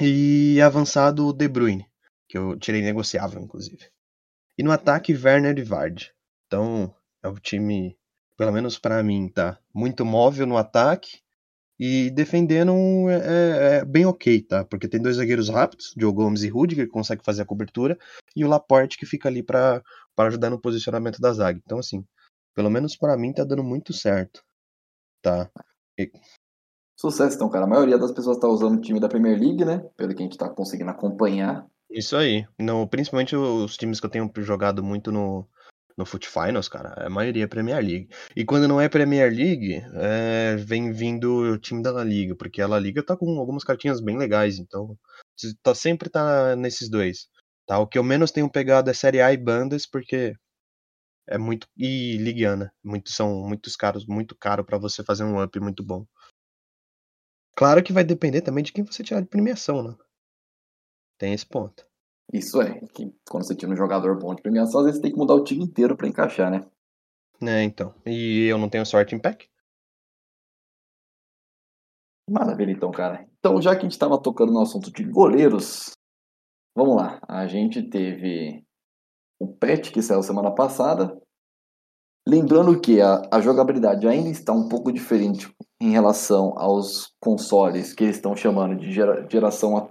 E 0.00 0.60
avançado 0.60 1.32
De 1.32 1.48
Bruyne, 1.48 1.86
que 2.28 2.38
eu 2.38 2.58
tirei 2.58 2.82
negociável, 2.82 3.40
inclusive. 3.40 3.90
E 4.56 4.62
no 4.62 4.72
ataque, 4.72 5.14
Werner 5.14 5.58
e 5.58 5.62
Vard. 5.62 6.12
Então, 6.46 6.94
é 7.22 7.28
o 7.28 7.38
time, 7.38 7.96
pelo 8.36 8.52
menos 8.52 8.78
para 8.78 9.02
mim, 9.02 9.28
tá 9.28 9.58
muito 9.74 10.04
móvel 10.04 10.46
no 10.46 10.56
ataque 10.56 11.20
e 11.82 12.10
defendendo 12.10 12.72
é, 13.08 13.14
é, 13.14 13.76
é, 13.76 13.84
bem 13.86 14.04
ok, 14.04 14.42
tá? 14.42 14.66
Porque 14.66 14.86
tem 14.86 15.00
dois 15.00 15.16
zagueiros 15.16 15.48
rápidos, 15.48 15.94
Joe 15.98 16.12
Gomes 16.12 16.42
e 16.42 16.48
Rudiger, 16.48 16.84
que 16.84 16.92
consegue 16.92 17.24
fazer 17.24 17.40
a 17.40 17.46
cobertura, 17.46 17.98
e 18.36 18.44
o 18.44 18.48
Laporte 18.48 18.98
que 18.98 19.06
fica 19.06 19.30
ali 19.30 19.42
para 19.42 19.82
ajudar 20.18 20.50
no 20.50 20.60
posicionamento 20.60 21.18
da 21.18 21.32
zaga. 21.32 21.58
Então, 21.64 21.78
assim, 21.78 22.04
pelo 22.54 22.68
menos 22.68 22.94
para 22.96 23.16
mim 23.16 23.32
tá 23.32 23.44
dando 23.44 23.64
muito 23.64 23.94
certo, 23.94 24.44
tá? 25.22 25.50
E... 25.98 26.12
Sucesso, 26.98 27.36
então, 27.36 27.48
cara. 27.48 27.64
A 27.64 27.68
maioria 27.68 27.96
das 27.96 28.12
pessoas 28.12 28.38
tá 28.38 28.46
usando 28.46 28.76
o 28.76 28.80
time 28.82 29.00
da 29.00 29.08
Premier 29.08 29.40
League, 29.40 29.64
né? 29.64 29.78
Pelo 29.96 30.14
que 30.14 30.22
a 30.22 30.26
gente 30.26 30.36
tá 30.36 30.50
conseguindo 30.50 30.90
acompanhar. 30.90 31.66
Isso 31.90 32.14
aí. 32.14 32.46
No, 32.58 32.86
principalmente 32.86 33.34
os 33.34 33.78
times 33.78 33.98
que 33.98 34.04
eu 34.04 34.10
tenho 34.10 34.30
jogado 34.36 34.82
muito 34.82 35.10
no, 35.10 35.48
no 35.96 36.06
Foot 36.06 36.28
Finals, 36.28 36.68
cara, 36.68 37.06
a 37.06 37.10
maioria 37.10 37.44
é 37.44 37.46
Premier 37.46 37.84
League. 37.84 38.08
E 38.34 38.44
quando 38.44 38.68
não 38.68 38.80
é 38.80 38.88
Premier 38.88 39.30
League, 39.32 39.82
é, 39.94 40.56
vem 40.56 40.92
vindo 40.92 41.52
o 41.52 41.58
time 41.58 41.82
da 41.82 41.92
La 41.92 42.04
Liga, 42.04 42.34
porque 42.34 42.62
a 42.62 42.66
La 42.66 42.78
Liga 42.78 43.02
tá 43.02 43.16
com 43.16 43.38
algumas 43.38 43.64
cartinhas 43.64 44.00
bem 44.00 44.16
legais, 44.16 44.58
então 44.58 44.98
tá 45.62 45.74
sempre 45.74 46.08
tá 46.08 46.56
nesses 46.56 46.88
dois. 46.88 47.28
Tá? 47.66 47.78
O 47.78 47.86
que 47.86 47.98
eu 47.98 48.04
menos 48.04 48.30
tenho 48.30 48.50
pegado 48.50 48.90
é 48.90 48.94
Série 48.94 49.20
A 49.20 49.32
e 49.32 49.36
bandas, 49.36 49.86
porque 49.86 50.34
é 51.28 51.38
muito 51.38 51.68
e 51.76 52.16
Ligiana, 52.18 52.72
muito 52.82 53.10
são 53.10 53.46
muitos 53.46 53.76
caros, 53.76 54.06
muito 54.06 54.36
caro 54.36 54.64
para 54.64 54.78
você 54.78 55.04
fazer 55.04 55.24
um 55.24 55.42
up 55.42 55.58
muito 55.60 55.82
bom. 55.82 56.06
Claro 57.56 57.82
que 57.82 57.92
vai 57.92 58.04
depender 58.04 58.40
também 58.42 58.64
de 58.64 58.72
quem 58.72 58.84
você 58.84 59.04
tirar 59.04 59.20
de 59.20 59.28
premiação, 59.28 59.82
né? 59.82 59.94
Tem 61.18 61.34
esse 61.34 61.46
ponto. 61.46 61.89
Isso 62.32 62.60
é, 62.60 62.80
que 62.94 63.12
quando 63.28 63.44
você 63.44 63.56
tira 63.56 63.72
um 63.72 63.76
jogador 63.76 64.18
bom 64.18 64.34
de 64.34 64.42
premiação, 64.42 64.80
às 64.80 64.86
vezes 64.86 64.98
você 64.98 65.02
tem 65.02 65.12
que 65.12 65.18
mudar 65.18 65.34
o 65.34 65.44
time 65.44 65.64
inteiro 65.64 65.96
para 65.96 66.08
encaixar, 66.08 66.50
né? 66.50 66.64
É, 67.42 67.62
então. 67.62 67.94
E 68.06 68.46
eu 68.46 68.58
não 68.58 68.68
tenho 68.68 68.86
sorte 68.86 69.14
em 69.14 69.18
pack? 69.18 69.48
Maravilha, 72.28 72.70
então, 72.70 72.92
cara. 72.92 73.26
Então, 73.38 73.60
já 73.60 73.72
que 73.72 73.80
a 73.80 73.82
gente 73.82 73.92
estava 73.92 74.20
tocando 74.20 74.52
no 74.52 74.60
assunto 74.60 74.92
de 74.92 75.02
goleiros, 75.02 75.90
vamos 76.76 76.96
lá. 76.96 77.18
A 77.26 77.46
gente 77.48 77.82
teve 77.82 78.64
o 79.40 79.48
Pet 79.48 79.90
que 79.90 80.00
saiu 80.00 80.22
semana 80.22 80.52
passada. 80.52 81.20
Lembrando 82.28 82.78
que 82.80 83.00
a, 83.00 83.22
a 83.32 83.40
jogabilidade 83.40 84.06
ainda 84.06 84.28
está 84.28 84.52
um 84.52 84.68
pouco 84.68 84.92
diferente 84.92 85.52
em 85.80 85.90
relação 85.90 86.52
aos 86.56 87.12
consoles 87.18 87.94
que 87.94 88.04
eles 88.04 88.16
estão 88.16 88.36
chamando 88.36 88.76
de 88.76 88.92
gera, 88.92 89.26
geração 89.28 89.90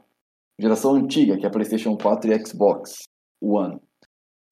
geração 0.60 0.96
antiga, 0.96 1.38
que 1.38 1.46
é 1.46 1.48
a 1.48 1.52
PlayStation 1.52 1.98
4 1.98 2.32
e 2.32 2.46
Xbox 2.46 3.04
One, 3.42 3.80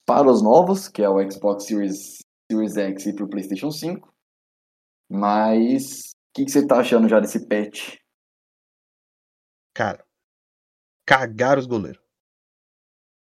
para 0.06 0.30
os 0.30 0.42
novos, 0.42 0.88
que 0.88 1.02
é 1.02 1.08
o 1.08 1.30
Xbox 1.30 1.66
Series, 1.66 2.18
Series 2.50 2.76
X 2.76 3.06
e 3.06 3.14
para 3.14 3.24
o 3.24 3.28
PlayStation 3.28 3.70
5. 3.70 4.12
Mas 5.10 6.10
o 6.10 6.34
que, 6.34 6.44
que, 6.46 6.50
você 6.50 6.66
tá 6.66 6.80
achando 6.80 7.08
já 7.08 7.20
desse 7.20 7.46
patch? 7.46 7.96
Cara, 9.74 10.04
cagar 11.06 11.58
os 11.58 11.66
goleiros. 11.66 12.02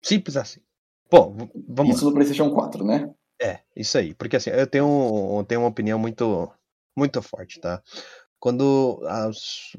Simples 0.03 0.37
assim. 0.37 0.61
Pô, 1.09 1.33
vamos 1.69 1.97
Isso 1.97 2.05
lá. 2.05 2.11
no 2.11 2.15
PlayStation 2.15 2.51
4, 2.55 2.85
né? 2.85 3.13
É, 3.43 3.61
isso 3.75 3.99
aí. 3.99 4.15
Porque 4.15 4.37
assim, 4.37 4.51
eu 4.51 4.67
tenho, 4.67 5.39
eu 5.39 5.45
tenho 5.45 5.63
uma 5.63 5.69
opinião 5.69 5.99
muito, 5.99 6.51
muito 6.97 7.21
forte, 7.21 7.61
tá? 7.61 7.83
Quando, 8.39 9.03
as 9.07 9.73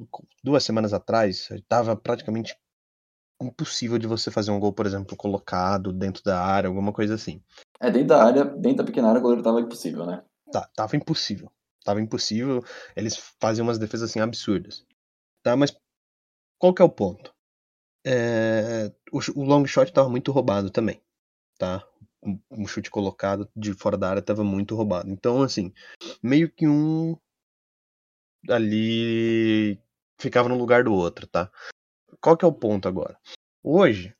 duas 0.43 0.63
semanas 0.63 0.93
atrás, 0.93 1.49
eu 1.49 1.61
tava 1.63 1.95
praticamente 1.95 2.55
impossível 3.43 3.97
de 3.97 4.07
você 4.07 4.29
fazer 4.29 4.51
um 4.51 4.59
gol, 4.59 4.73
por 4.73 4.85
exemplo, 4.85 5.15
colocado 5.15 5.91
dentro 5.91 6.23
da 6.23 6.39
área, 6.41 6.67
alguma 6.67 6.91
coisa 6.91 7.15
assim. 7.15 7.41
É, 7.79 7.89
dentro 7.89 8.09
da 8.09 8.23
área, 8.23 8.45
dentro 8.45 8.77
da 8.77 8.83
pequena 8.83 9.09
área, 9.09 9.19
o 9.19 9.21
goleiro 9.21 9.43
tava 9.43 9.59
impossível, 9.59 10.05
né? 10.05 10.23
Tá, 10.51 10.69
tava 10.75 10.95
impossível. 10.95 11.51
Tava 11.83 12.01
impossível. 12.01 12.63
Eles 12.95 13.17
faziam 13.39 13.65
umas 13.65 13.79
defesas 13.79 14.09
assim 14.09 14.19
absurdas. 14.19 14.85
Tá, 15.43 15.55
mas 15.55 15.75
qual 16.59 16.73
que 16.73 16.81
é 16.81 16.85
o 16.85 16.89
ponto? 16.89 17.33
É, 18.05 18.91
o, 19.11 19.19
o 19.39 19.43
long 19.43 19.65
shot 19.65 19.91
tava 19.91 20.09
muito 20.09 20.31
roubado 20.31 20.69
também, 20.69 21.01
tá? 21.57 21.83
Um, 22.23 22.39
um 22.51 22.67
chute 22.67 22.91
colocado 22.91 23.49
de 23.55 23.73
fora 23.73 23.97
da 23.97 24.09
área 24.09 24.21
tava 24.21 24.43
muito 24.43 24.75
roubado. 24.75 25.09
Então, 25.09 25.41
assim, 25.41 25.73
meio 26.21 26.51
que 26.51 26.67
um 26.67 27.17
ali 28.49 29.79
ficava 30.19 30.49
no 30.49 30.57
lugar 30.57 30.83
do 30.83 30.93
outro, 30.93 31.27
tá? 31.27 31.51
Qual 32.19 32.35
que 32.37 32.45
é 32.45 32.47
o 32.47 32.53
ponto 32.53 32.87
agora? 32.87 33.17
Hoje, 33.63 34.13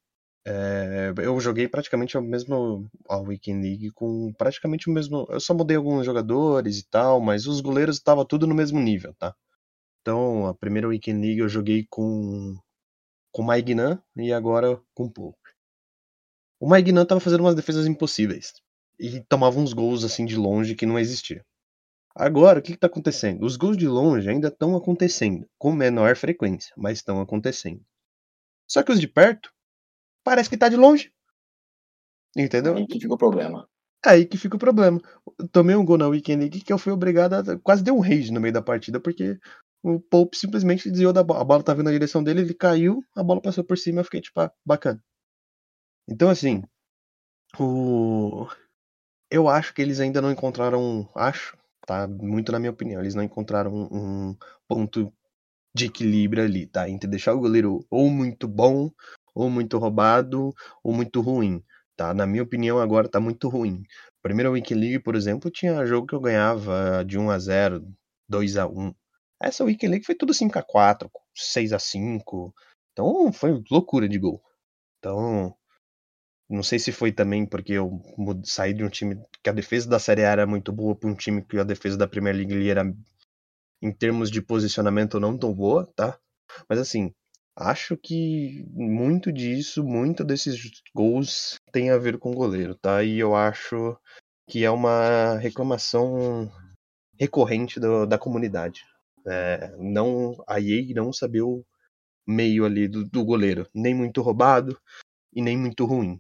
é, 0.46 1.14
eu 1.18 1.40
joguei 1.40 1.68
praticamente 1.68 2.18
o 2.18 2.22
mesmo 2.22 2.90
a 3.08 3.18
Weekend 3.18 3.62
League 3.62 3.92
com 3.92 4.34
praticamente 4.34 4.90
o 4.90 4.94
mesmo. 4.94 5.28
Eu 5.30 5.40
só 5.40 5.54
mudei 5.54 5.78
alguns 5.78 6.06
jogadores 6.06 6.80
e 6.80 6.88
tal, 6.90 7.22
mas 7.22 7.46
os 7.48 7.62
goleiros 7.62 7.98
estavam 7.98 8.26
tudo 8.26 8.48
no 8.48 8.56
mesmo 8.56 8.80
nível, 8.80 9.14
tá? 9.20 9.36
Então, 10.02 10.48
a 10.48 10.56
primeira 10.56 10.88
Weekend 10.88 11.22
League 11.22 11.40
eu 11.40 11.50
joguei 11.50 11.86
com 11.90 12.58
com 13.32 13.44
Maignan 13.44 14.02
e 14.18 14.34
agora 14.34 14.82
com 14.94 15.10
Pope. 15.10 15.38
O 16.60 16.68
Maignan 16.68 17.06
tava 17.06 17.22
fazendo 17.22 17.42
umas 17.42 17.56
defesas 17.56 17.88
impossíveis 17.88 18.54
e 19.00 19.22
tomava 19.22 19.60
uns 19.60 19.74
gols 19.74 20.04
assim 20.04 20.26
de 20.26 20.36
longe 20.36 20.76
que 20.76 20.86
não 20.86 21.00
existia. 21.00 21.44
Agora, 22.16 22.60
o 22.60 22.62
que 22.62 22.74
está 22.74 22.88
acontecendo? 22.88 23.46
Os 23.46 23.56
gols 23.56 23.78
de 23.78 23.88
longe 23.88 24.30
ainda 24.30 24.50
estão 24.50 24.76
acontecendo, 24.76 25.48
com 25.58 25.72
menor 25.72 26.16
frequência, 26.16 26.74
mas 26.78 26.98
estão 26.98 27.22
acontecendo. 27.22 27.82
Só 28.68 28.84
que 28.84 28.92
os 28.92 29.00
de 29.00 29.08
perto, 29.08 29.52
parece 30.24 30.50
que 30.50 30.56
está 30.56 30.70
de 30.70 30.76
longe. 30.76 31.12
Entendeu? 32.36 32.76
Aí 32.76 32.88
que 32.88 33.00
fica 33.00 33.14
o 33.14 33.18
problema. 33.18 33.68
Aí 34.06 34.26
que 34.26 34.38
fica 34.38 34.56
o 34.56 34.60
problema. 34.60 35.00
Eu 35.40 35.48
tomei 35.50 35.76
um 35.76 35.86
gol 35.86 35.98
na 35.98 36.08
Weekend 36.08 36.50
que 36.50 36.74
eu 36.74 36.78
fui 36.78 36.92
obrigado 36.92 37.34
a. 37.34 37.60
Quase 37.60 37.84
deu 37.84 37.96
um 37.96 38.00
rage 38.00 38.32
no 38.32 38.42
meio 38.42 38.54
da 38.54 38.62
partida, 38.62 39.00
porque 39.00 39.38
o 39.84 40.00
Pope 40.00 40.38
simplesmente 40.38 40.90
desviou 40.90 41.14
da 41.14 41.24
bola. 41.24 41.42
A 41.42 41.44
bola 41.44 41.64
tá 41.64 41.74
vindo 41.74 41.86
na 41.86 41.92
direção 41.92 42.24
dele, 42.24 42.42
ele 42.42 42.54
caiu, 42.54 43.04
a 43.16 43.24
bola 43.24 43.42
passou 43.42 43.64
por 43.64 43.78
cima, 43.78 44.02
eu 44.02 44.06
fiquei 44.06 44.22
tipo, 44.22 44.40
ah, 44.40 44.52
bacana. 44.66 45.04
Então, 46.08 46.30
assim, 46.30 46.64
o... 47.60 48.48
eu 49.30 49.48
acho 49.48 49.74
que 49.74 49.82
eles 49.82 50.00
ainda 50.00 50.22
não 50.22 50.32
encontraram. 50.32 51.10
Acho, 51.16 51.58
tá? 51.92 52.08
Muito 52.08 52.52
na 52.52 52.60
minha 52.60 52.72
opinião, 52.72 53.02
eles 53.02 53.16
não 53.16 53.24
encontraram 53.24 53.74
um, 53.74 54.30
um 54.30 54.38
ponto 54.68 55.14
de 55.76 55.86
equilíbrio 55.88 56.44
ali, 56.44 56.66
tá? 56.66 56.90
Entre 56.90 57.10
deixar 57.10 57.34
o 57.34 57.40
goleiro 57.40 57.86
ou 57.90 58.10
muito 58.10 58.48
bom, 58.48 58.90
ou 59.36 59.50
muito 59.50 59.78
roubado, 59.78 60.54
ou 60.84 60.94
muito 60.94 61.20
ruim, 61.22 61.62
tá? 61.98 62.14
Na 62.14 62.26
minha 62.26 62.44
opinião, 62.44 62.80
agora 62.80 63.10
tá 63.10 63.20
muito 63.20 63.50
ruim. 63.50 63.84
Primeira 64.22 64.52
Week 64.52 64.74
League, 64.74 65.00
por 65.00 65.16
exemplo, 65.16 65.52
tinha 65.52 65.86
jogo 65.86 66.08
que 66.08 66.16
eu 66.16 66.22
ganhava 66.22 67.04
de 67.06 67.18
1 67.18 67.30
a 67.30 67.40
0 67.40 67.86
2 68.30 68.58
a 68.58 68.68
1 68.68 68.94
essa 69.42 69.64
Week 69.64 69.86
League 69.88 70.06
foi 70.06 70.14
tudo 70.14 70.34
5x4, 70.34 71.10
6x5. 71.36 72.54
Então 72.92 73.34
foi 73.34 73.62
loucura 73.72 74.08
de 74.08 74.20
gol. 74.20 74.40
Então, 75.00 75.56
não 76.52 76.62
sei 76.64 76.78
se 76.78 76.92
foi 76.92 77.12
também 77.14 77.46
porque 77.46 77.74
eu 77.74 78.02
saí 78.44 78.74
de 78.74 78.84
um 78.84 78.90
time 78.90 79.18
que 79.42 79.50
a 79.50 79.54
defesa 79.54 79.90
da 79.90 80.00
Série 80.00 80.26
A 80.26 80.32
era 80.32 80.46
muito 80.46 80.72
boa 80.72 80.94
para 80.96 81.10
um 81.10 81.16
time 81.16 81.42
que 81.44 81.58
a 81.58 81.64
defesa 81.64 81.98
da 81.98 82.08
Premier 82.08 82.36
League 82.36 82.70
era, 82.70 82.84
em 83.82 83.92
termos 83.92 84.30
de 84.30 84.42
posicionamento, 84.42 85.20
não 85.20 85.38
tão 85.38 85.54
boa, 85.54 85.90
tá? 85.96 86.20
Mas 86.68 86.78
assim, 86.78 87.14
acho 87.56 87.96
que 87.96 88.66
muito 88.72 89.32
disso, 89.32 89.84
muito 89.84 90.26
desses 90.26 90.82
gols 90.94 91.56
tem 91.72 91.90
a 91.90 91.98
ver 91.98 92.18
com 92.18 92.32
o 92.32 92.36
goleiro, 92.36 92.76
tá? 92.76 93.02
E 93.02 93.18
eu 93.18 93.34
acho 93.34 93.98
que 94.50 94.66
é 94.66 94.70
uma 94.70 95.38
reclamação 95.38 96.52
recorrente 97.18 97.80
do, 97.80 98.06
da 98.06 98.18
comunidade. 98.18 98.84
É, 99.26 99.74
não, 99.78 100.36
a 100.48 100.60
EA 100.60 100.94
não 100.96 101.14
saber 101.14 101.44
o 101.44 101.64
meio 102.28 102.66
ali 102.66 102.88
do, 102.90 103.06
do 103.08 103.24
goleiro, 103.24 103.68
nem 103.74 103.94
muito 103.96 104.22
roubado 104.22 104.78
e 105.34 105.42
nem 105.42 105.58
muito 105.58 105.86
ruim. 105.86 106.20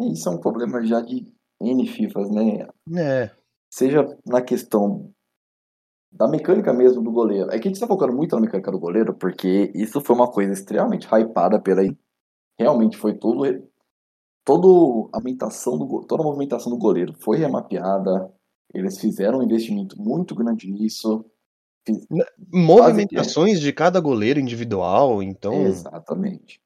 Isso 0.00 0.28
é 0.28 0.32
um 0.32 0.40
problema 0.40 0.84
já 0.84 1.00
de 1.00 1.32
N 1.60 1.86
FIFAs, 1.86 2.30
né? 2.30 2.66
É. 2.96 3.30
Seja 3.70 4.06
na 4.26 4.42
questão 4.42 5.12
da 6.12 6.28
mecânica 6.28 6.72
mesmo 6.72 7.02
do 7.02 7.10
goleiro. 7.10 7.50
É 7.50 7.58
que 7.58 7.68
a 7.68 7.70
gente 7.70 7.74
está 7.74 7.86
focando 7.86 8.12
muito 8.12 8.34
na 8.34 8.42
mecânica 8.42 8.70
do 8.70 8.78
goleiro, 8.78 9.14
porque 9.14 9.72
isso 9.74 10.00
foi 10.00 10.14
uma 10.14 10.30
coisa 10.30 10.52
extremamente 10.52 11.06
hypada 11.06 11.60
pela. 11.60 11.82
Realmente 12.58 12.96
foi 12.96 13.14
tudo. 13.14 13.42
Toda 14.44 14.66
a 15.12 15.18
movimentação 15.18 15.78
do, 15.78 16.04
toda 16.06 16.22
a 16.22 16.26
movimentação 16.26 16.70
do 16.70 16.78
goleiro 16.78 17.14
foi 17.20 17.38
remapeada. 17.38 18.32
Eles 18.74 18.98
fizeram 18.98 19.38
um 19.38 19.42
investimento 19.42 20.00
muito 20.00 20.34
grande 20.34 20.70
nisso. 20.70 21.24
Movimentações 22.52 23.60
de 23.60 23.72
cada 23.72 24.00
goleiro 24.00 24.40
individual, 24.40 25.22
então. 25.22 25.54
Exatamente. 25.62 26.61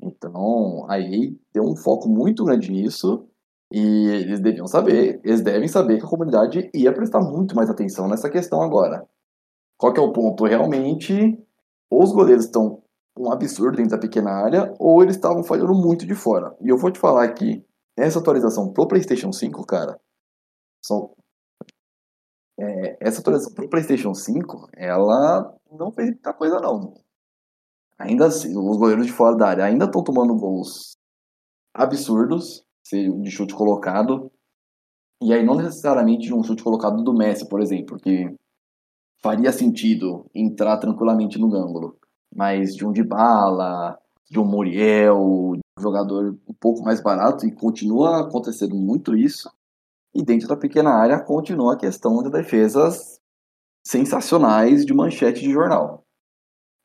Então, 0.00 0.86
aí 0.88 1.36
deu 1.52 1.64
um 1.64 1.76
foco 1.76 2.08
muito 2.08 2.44
grande 2.44 2.70
nisso. 2.70 3.26
E 3.70 4.06
eles 4.08 4.40
deviam 4.40 4.66
saber, 4.66 5.20
eles 5.22 5.42
devem 5.42 5.68
saber 5.68 5.98
que 5.98 6.04
a 6.06 6.08
comunidade 6.08 6.70
ia 6.72 6.92
prestar 6.92 7.20
muito 7.20 7.54
mais 7.54 7.68
atenção 7.68 8.08
nessa 8.08 8.30
questão 8.30 8.62
agora. 8.62 9.06
Qual 9.76 9.92
que 9.92 10.00
é 10.00 10.02
o 10.02 10.12
ponto? 10.12 10.44
Realmente, 10.46 11.38
ou 11.90 12.02
os 12.02 12.12
goleiros 12.12 12.46
estão 12.46 12.82
um 13.18 13.30
absurdo 13.30 13.76
dentro 13.76 13.90
da 13.90 13.98
pequena 13.98 14.30
área, 14.30 14.74
ou 14.78 15.02
eles 15.02 15.16
estavam 15.16 15.42
falhando 15.42 15.74
muito 15.74 16.06
de 16.06 16.14
fora. 16.14 16.56
E 16.60 16.68
eu 16.68 16.78
vou 16.78 16.90
te 16.90 16.98
falar 16.98 17.28
que 17.34 17.64
essa 17.96 18.20
atualização 18.20 18.72
pro 18.72 18.86
PlayStation 18.86 19.32
5, 19.32 19.66
cara, 19.66 20.00
é, 22.58 22.96
essa 23.00 23.20
atualização 23.20 23.54
para 23.54 23.64
o 23.64 23.68
PlayStation 23.68 24.14
5, 24.14 24.70
ela 24.76 25.54
não 25.70 25.92
fez 25.92 26.10
muita 26.10 26.32
coisa, 26.32 26.60
não. 26.60 26.94
Ainda 27.98 28.26
assim, 28.26 28.56
os 28.56 28.76
goleiros 28.76 29.06
de 29.06 29.12
fora 29.12 29.36
da 29.36 29.48
área 29.48 29.64
ainda 29.64 29.86
estão 29.86 30.04
tomando 30.04 30.34
gols 30.36 30.96
absurdos, 31.74 32.64
de 32.90 33.30
chute 33.30 33.54
colocado. 33.54 34.30
E 35.20 35.32
aí, 35.32 35.44
não 35.44 35.56
necessariamente 35.56 36.28
de 36.28 36.34
um 36.34 36.42
chute 36.42 36.62
colocado 36.62 37.02
do 37.02 37.12
Messi, 37.12 37.48
por 37.48 37.60
exemplo, 37.60 37.98
que 37.98 38.32
faria 39.20 39.52
sentido 39.52 40.24
entrar 40.34 40.76
tranquilamente 40.78 41.38
no 41.38 41.54
ângulo. 41.54 41.98
Mas 42.34 42.74
de 42.74 42.86
um 42.86 42.92
de 42.92 43.02
bala, 43.02 43.98
de 44.30 44.38
um 44.38 44.44
Muriel, 44.44 45.52
de 45.54 45.60
um 45.78 45.82
jogador 45.82 46.38
um 46.46 46.54
pouco 46.54 46.82
mais 46.82 47.00
barato, 47.00 47.46
e 47.46 47.52
continua 47.52 48.20
acontecendo 48.20 48.76
muito 48.76 49.16
isso. 49.16 49.50
E 50.14 50.22
dentro 50.22 50.46
da 50.48 50.56
pequena 50.56 50.90
área 50.90 51.20
continua 51.20 51.74
a 51.74 51.78
questão 51.78 52.22
de 52.22 52.30
defesas 52.30 53.20
sensacionais 53.84 54.86
de 54.86 54.94
manchete 54.94 55.40
de 55.40 55.50
jornal. 55.50 56.04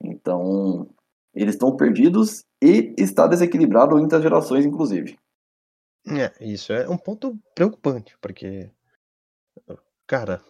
Então, 0.02 0.89
eles 1.34 1.56
estão 1.56 1.76
perdidos 1.76 2.43
e 2.62 2.93
está 2.98 3.28
desequilibrado 3.28 3.98
entre 4.00 4.15
as 4.15 4.24
gerações, 4.24 4.65
inclusive. 4.65 5.17
É, 6.08 6.32
isso 6.43 6.74
é 6.74 6.88
um 6.88 6.98
ponto 6.98 7.38
preocupante, 7.56 8.15
porque, 8.22 8.69
cara, 10.06 10.43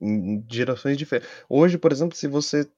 em 0.00 0.44
gerações 0.48 0.96
diferentes. 0.96 1.30
Hoje, 1.48 1.78
por 1.78 1.90
exemplo, 1.90 2.16
se 2.16 2.28
você 2.28 2.68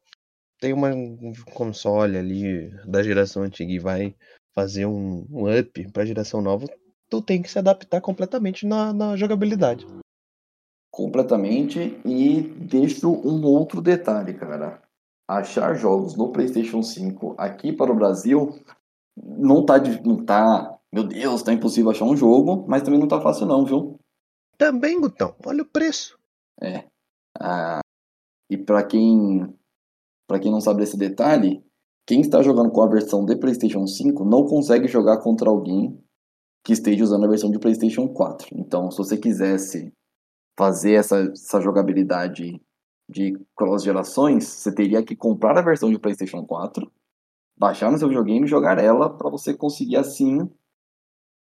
tem 0.61 0.73
uma, 0.73 0.91
um 0.95 1.33
console 1.53 2.17
ali 2.17 2.71
da 2.87 3.03
geração 3.03 3.43
antiga 3.43 3.73
e 3.73 3.79
vai 3.79 4.15
fazer 4.55 4.87
um, 4.87 5.27
um 5.31 5.59
up 5.59 5.93
para 5.93 6.03
a 6.03 6.07
geração 6.07 6.41
nova, 6.41 6.67
tu 7.11 7.21
tem 7.21 7.43
que 7.43 7.51
se 7.51 7.59
adaptar 7.59 8.01
completamente 8.01 8.67
na, 8.67 8.93
na 8.93 9.17
jogabilidade. 9.17 9.87
Completamente. 10.91 12.01
E 12.05 12.41
deixo 12.41 13.11
um 13.11 13.45
outro 13.45 13.83
detalhe, 13.83 14.33
cara. 14.33 14.83
Achar 15.29 15.75
jogos 15.75 16.17
no 16.17 16.31
PlayStation 16.31 16.83
5 16.83 17.35
aqui 17.37 17.73
para 17.73 17.91
o 17.91 17.97
Brasil 17.97 18.59
não 19.17 19.65
tá, 19.65 19.75
não 20.05 20.25
tá. 20.25 20.79
Meu 20.93 21.05
Deus, 21.05 21.43
tá 21.43 21.53
impossível 21.53 21.91
achar 21.91 22.05
um 22.05 22.17
jogo, 22.17 22.65
mas 22.69 22.83
também 22.83 23.01
não 23.01 23.09
tá 23.09 23.21
fácil, 23.21 23.47
não, 23.47 23.65
viu? 23.65 23.99
Também, 24.57 25.01
Gutão. 25.01 25.35
Olha 25.45 25.63
o 25.63 25.67
preço. 25.67 26.19
É. 26.63 26.85
Ah, 27.39 27.81
e 28.51 28.57
para 28.57 28.83
quem 28.85 29.55
para 30.29 30.41
quem 30.41 30.51
não 30.51 30.61
sabe 30.61 30.81
desse 30.81 30.97
detalhe, 30.97 31.65
quem 32.07 32.21
está 32.21 32.43
jogando 32.43 32.71
com 32.71 32.83
a 32.83 32.89
versão 32.89 33.25
de 33.25 33.37
PlayStation 33.37 33.87
5 33.87 34.25
não 34.25 34.45
consegue 34.45 34.89
jogar 34.89 35.19
contra 35.19 35.49
alguém 35.49 36.01
que 36.65 36.73
esteja 36.73 37.05
usando 37.05 37.25
a 37.25 37.29
versão 37.29 37.51
de 37.51 37.61
PlayStation 37.61 38.09
4. 38.09 38.49
Então, 38.53 38.91
se 38.91 38.99
você 38.99 39.17
quisesse 39.17 39.93
fazer 40.59 40.95
essa, 40.95 41.19
essa 41.21 41.61
jogabilidade 41.61 42.61
de 43.09 43.39
cross 43.57 43.85
gerações, 43.85 44.45
você 44.45 44.75
teria 44.75 45.03
que 45.03 45.15
comprar 45.15 45.57
a 45.59 45.63
versão 45.63 45.91
de 45.91 45.99
PlayStation 45.99 46.45
4, 46.45 46.91
baixar 47.57 47.91
no 47.91 47.99
seu 47.99 48.09
videogame 48.09 48.45
e 48.45 48.49
jogar 48.49 48.79
ela 48.79 49.17
para 49.17 49.31
você 49.31 49.55
conseguir 49.55 49.97
assim 49.97 50.51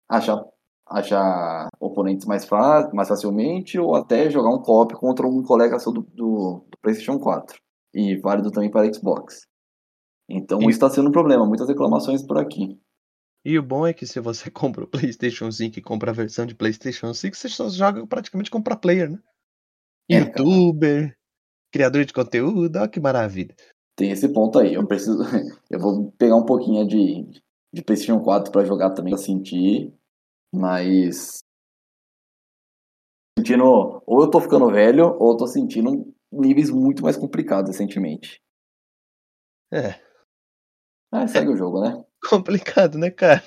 achar, 0.08 0.42
achar 0.86 1.68
oponentes 1.78 2.26
mais, 2.26 2.48
mais 2.92 3.08
facilmente 3.08 3.78
ou 3.78 3.94
até 3.94 4.30
jogar 4.30 4.50
um 4.50 4.62
co-op 4.62 4.94
contra 4.94 5.26
um 5.26 5.42
colega 5.42 5.78
seu 5.78 5.92
do, 5.92 6.02
do, 6.02 6.64
do, 6.68 6.78
PlayStation 6.82 7.18
4 7.18 7.60
e 7.94 8.16
válido 8.16 8.50
também 8.50 8.70
para 8.70 8.92
Xbox. 8.92 9.46
Então, 10.28 10.60
isso 10.60 10.70
está 10.70 10.88
sendo 10.88 11.08
um 11.08 11.12
problema, 11.12 11.46
muitas 11.46 11.68
reclamações 11.68 12.22
por 12.22 12.38
aqui. 12.38 12.80
E 13.44 13.58
o 13.58 13.62
bom 13.62 13.86
é 13.86 13.92
que 13.92 14.06
se 14.06 14.20
você 14.20 14.50
compra 14.50 14.84
o 14.84 14.88
PlayStation 14.88 15.50
5 15.50 15.78
e 15.78 15.82
compra 15.82 16.10
a 16.10 16.14
versão 16.14 16.46
de 16.46 16.54
PlayStation 16.54 17.12
5, 17.12 17.36
você 17.36 17.48
só 17.48 17.68
joga 17.68 18.06
praticamente 18.06 18.50
compra 18.50 18.76
player, 18.76 19.10
né? 19.10 19.18
É, 20.10 20.18
Youtuber, 20.18 21.16
criador 21.70 22.04
de 22.04 22.12
conteúdo, 22.12 22.76
olha 22.76 22.88
que 22.88 23.00
maravilha. 23.00 23.54
Tem 23.96 24.10
esse 24.10 24.28
ponto 24.32 24.58
aí. 24.58 24.74
Eu 24.74 24.86
preciso. 24.86 25.18
Eu 25.70 25.78
vou 25.78 26.12
pegar 26.12 26.36
um 26.36 26.44
pouquinho 26.44 26.86
de, 26.86 27.28
de 27.72 27.82
PlayStation 27.82 28.20
4 28.20 28.50
pra 28.50 28.64
jogar 28.64 28.90
também, 28.90 29.14
pra 29.14 29.22
sentir. 29.22 29.92
Mas. 30.52 31.38
Sentindo. 33.38 34.02
Ou 34.06 34.22
eu 34.22 34.30
tô 34.30 34.40
ficando 34.40 34.70
velho, 34.70 35.16
ou 35.18 35.32
eu 35.32 35.36
tô 35.36 35.46
sentindo 35.46 36.12
níveis 36.32 36.70
muito 36.70 37.02
mais 37.02 37.16
complicados 37.16 37.70
recentemente. 37.70 38.40
É, 39.72 40.00
Mas 41.12 41.30
segue 41.30 41.50
o 41.50 41.56
jogo, 41.56 41.80
né? 41.80 42.04
complicado, 42.28 42.98
né, 42.98 43.10
cara? 43.10 43.42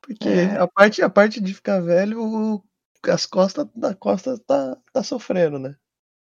Porque 0.00 0.28
É. 0.28 0.56
a, 0.58 0.66
parte, 0.66 1.02
a 1.02 1.10
parte 1.10 1.40
de 1.40 1.54
ficar 1.54 1.80
velho, 1.80 2.62
as 3.06 3.26
costas 3.26 3.66
da 3.76 3.94
costa 3.94 4.38
tá, 4.46 4.76
tá 4.92 5.02
sofrendo, 5.02 5.58
né? 5.58 5.76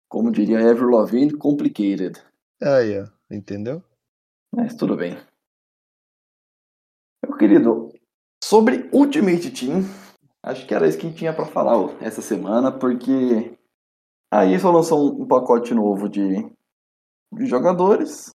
Como 0.09 0.31
diria 0.31 0.59
Avril 0.59 0.89
Lavigne, 0.89 1.37
complicated. 1.37 2.19
Aí, 2.61 2.99
ó, 2.99 3.07
entendeu? 3.29 3.83
Mas 4.51 4.75
tudo 4.75 4.97
bem. 4.97 5.15
Meu 7.23 7.37
querido, 7.37 7.93
sobre 8.43 8.89
Ultimate 8.91 9.51
Team, 9.51 9.83
acho 10.43 10.65
que 10.65 10.73
era 10.73 10.87
isso 10.87 10.97
que 10.97 11.05
a 11.05 11.09
gente 11.09 11.19
tinha 11.19 11.31
pra 11.31 11.45
falar 11.45 11.77
ó, 11.77 11.95
essa 12.01 12.23
semana, 12.23 12.71
porque 12.71 13.55
aí 14.33 14.59
só 14.59 14.71
lançou 14.71 15.21
um, 15.21 15.27
pacote 15.27 15.75
novo 15.75 16.09
de, 16.09 16.43
de 17.31 17.45
jogadores. 17.45 18.31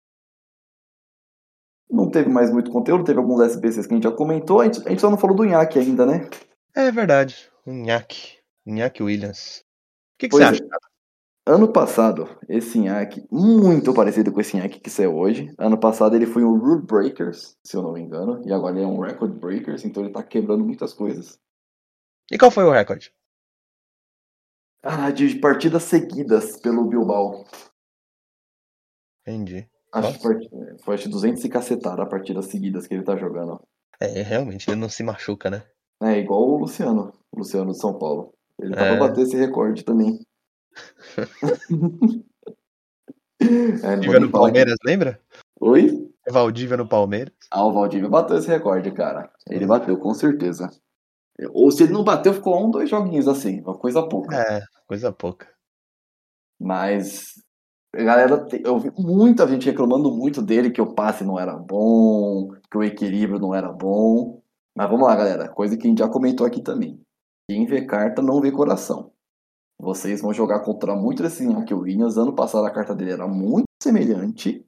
Não 1.89 2.11
teve 2.11 2.29
mais 2.29 2.53
muito 2.53 2.73
conteúdo, 2.73 3.05
teve 3.05 3.21
alguns 3.21 3.41
SBCs 3.43 3.87
que 3.87 3.93
a 3.93 3.97
gente 3.97 4.05
já 4.05 4.13
comentou. 4.13 4.61
A 4.61 4.65
gente, 4.65 4.85
a 4.87 4.91
gente 4.91 5.01
só 5.01 5.09
não 5.09 5.19
falou 5.19 5.37
do 5.37 5.45
Nhaque 5.45 5.79
ainda, 5.79 6.05
né? 6.05 6.29
É 6.75 6.91
verdade. 6.91 7.51
O 7.65 7.73
Nhaque. 7.73 8.39
Nhaque 8.67 9.03
Williams. 9.03 9.65
O 10.15 10.19
que, 10.19 10.29
que 10.29 10.37
você 10.37 10.43
é. 10.43 10.47
acha? 10.47 10.61
Ano 11.47 11.73
passado, 11.73 12.29
esse 12.49 12.79
Nhaque, 12.79 13.27
muito 13.31 13.95
parecido 13.95 14.31
com 14.31 14.41
esse 14.41 14.57
Nhaque 14.57 14.79
que 14.79 14.91
saiu 14.91 15.17
hoje. 15.17 15.53
Ano 15.59 15.79
passado 15.79 16.15
ele 16.15 16.27
foi 16.27 16.45
um 16.45 16.59
Rule 16.59 16.83
Breakers, 16.83 17.57
se 17.65 17.77
eu 17.77 17.83
não 17.83 17.93
me 17.95 18.01
engano, 18.01 18.43
e 18.47 18.53
agora 18.53 18.77
ele 18.77 18.85
é 18.85 18.87
um 18.87 19.01
Record 19.01 19.33
Breakers, 19.39 19.85
então 19.85 20.03
ele 20.05 20.13
tá 20.13 20.23
quebrando 20.23 20.65
muitas 20.65 20.93
coisas. 20.93 21.39
E 22.31 22.37
qual 22.37 22.51
foi 22.51 22.65
o 22.65 22.71
recorde? 22.71 23.13
Ah, 24.83 25.11
de 25.11 25.39
partidas 25.39 25.85
seguidas 25.85 26.59
pelo 26.61 26.85
Bilbao. 26.85 27.45
Entendi. 29.27 29.69
Acho 29.93 30.19
que 30.19 30.29
Nossa. 30.29 30.79
foi 30.85 30.95
acho, 30.95 31.09
200 31.09 31.45
e 31.45 31.49
cacetada 31.49 32.07
partidas 32.07 32.47
seguidas 32.47 32.87
que 32.87 32.95
ele 32.95 33.03
tá 33.03 33.17
jogando. 33.17 33.61
É, 33.99 34.23
realmente, 34.23 34.71
ele 34.71 34.81
não 34.81 34.89
se 34.89 35.03
machuca, 35.03 35.51
né? 35.51 35.65
É 36.03 36.19
igual 36.19 36.43
o 36.49 36.59
Luciano, 36.59 37.13
o 37.33 37.39
Luciano 37.39 37.73
de 37.73 37.79
São 37.79 37.99
Paulo. 37.99 38.33
Ele 38.59 38.75
tava 38.75 38.95
É. 38.95 38.99
bater 38.99 39.23
esse 39.23 39.37
recorde 39.37 39.85
também. 39.85 40.19
É, 43.41 43.77
Valdívia 43.83 44.21
no 44.21 44.31
Palmeiras, 44.31 44.77
lembra? 44.85 45.21
Oi? 45.61 46.11
Valdívia 46.29 46.77
no 46.77 46.89
Palmeiras. 46.89 47.35
Ah, 47.51 47.65
o 47.65 47.73
Valdívia 47.73 48.09
bateu 48.09 48.37
esse 48.37 48.49
recorde, 48.49 48.91
cara. 48.93 49.31
Ele 49.49 49.67
bateu, 49.67 49.99
com 49.99 50.15
certeza. 50.15 50.71
Ou 51.53 51.71
se 51.71 51.85
ele 51.85 51.93
não 51.93 52.05
bateu, 52.05 52.35
ficou 52.35 52.65
um, 52.65 52.71
dois 52.71 52.91
joguinhos 52.91 53.27
assim, 53.27 53.61
uma 53.61 53.77
coisa 53.77 54.03
pouca. 54.03 54.37
É, 54.37 54.63
coisa 54.87 55.11
pouca. 55.11 55.49
Mas, 56.61 57.43
a 57.95 58.03
galera, 58.03 58.47
eu 58.63 58.79
vi 58.79 58.93
muita 58.99 59.49
gente 59.49 59.67
reclamando 59.67 60.13
muito 60.13 60.43
dele, 60.43 60.71
que 60.71 60.83
o 60.83 60.95
passe 60.95 61.25
não 61.25 61.41
era 61.41 61.57
bom, 61.57 62.51
que 62.71 62.77
o 62.77 62.85
equilíbrio 62.85 63.39
não 63.39 63.55
era 63.55 63.73
bom. 63.73 64.43
Mas 64.77 64.89
vamos 64.91 65.07
lá, 65.07 65.17
galera, 65.17 65.49
coisa 65.49 65.77
que 65.77 65.87
a 65.87 65.91
gente 65.91 65.99
já 65.99 66.09
comentou 66.09 66.47
aqui 66.47 66.63
também. 66.63 67.01
Quem 67.49 67.67
vê 67.67 67.85
carta 67.87 68.23
não 68.23 68.41
vê 68.41 68.53
coração. 68.53 69.13
Vocês 69.81 70.21
vão 70.21 70.33
jogar 70.33 70.61
contra 70.61 70.95
muito 70.95 71.23
desse 71.23 71.43
Iñaki 71.43 71.73
Williams. 71.73 72.19
Ano 72.19 72.35
passado 72.35 72.67
a 72.67 72.71
carta 72.71 72.95
dele 72.95 73.13
era 73.13 73.27
muito 73.27 73.65
semelhante 73.83 74.63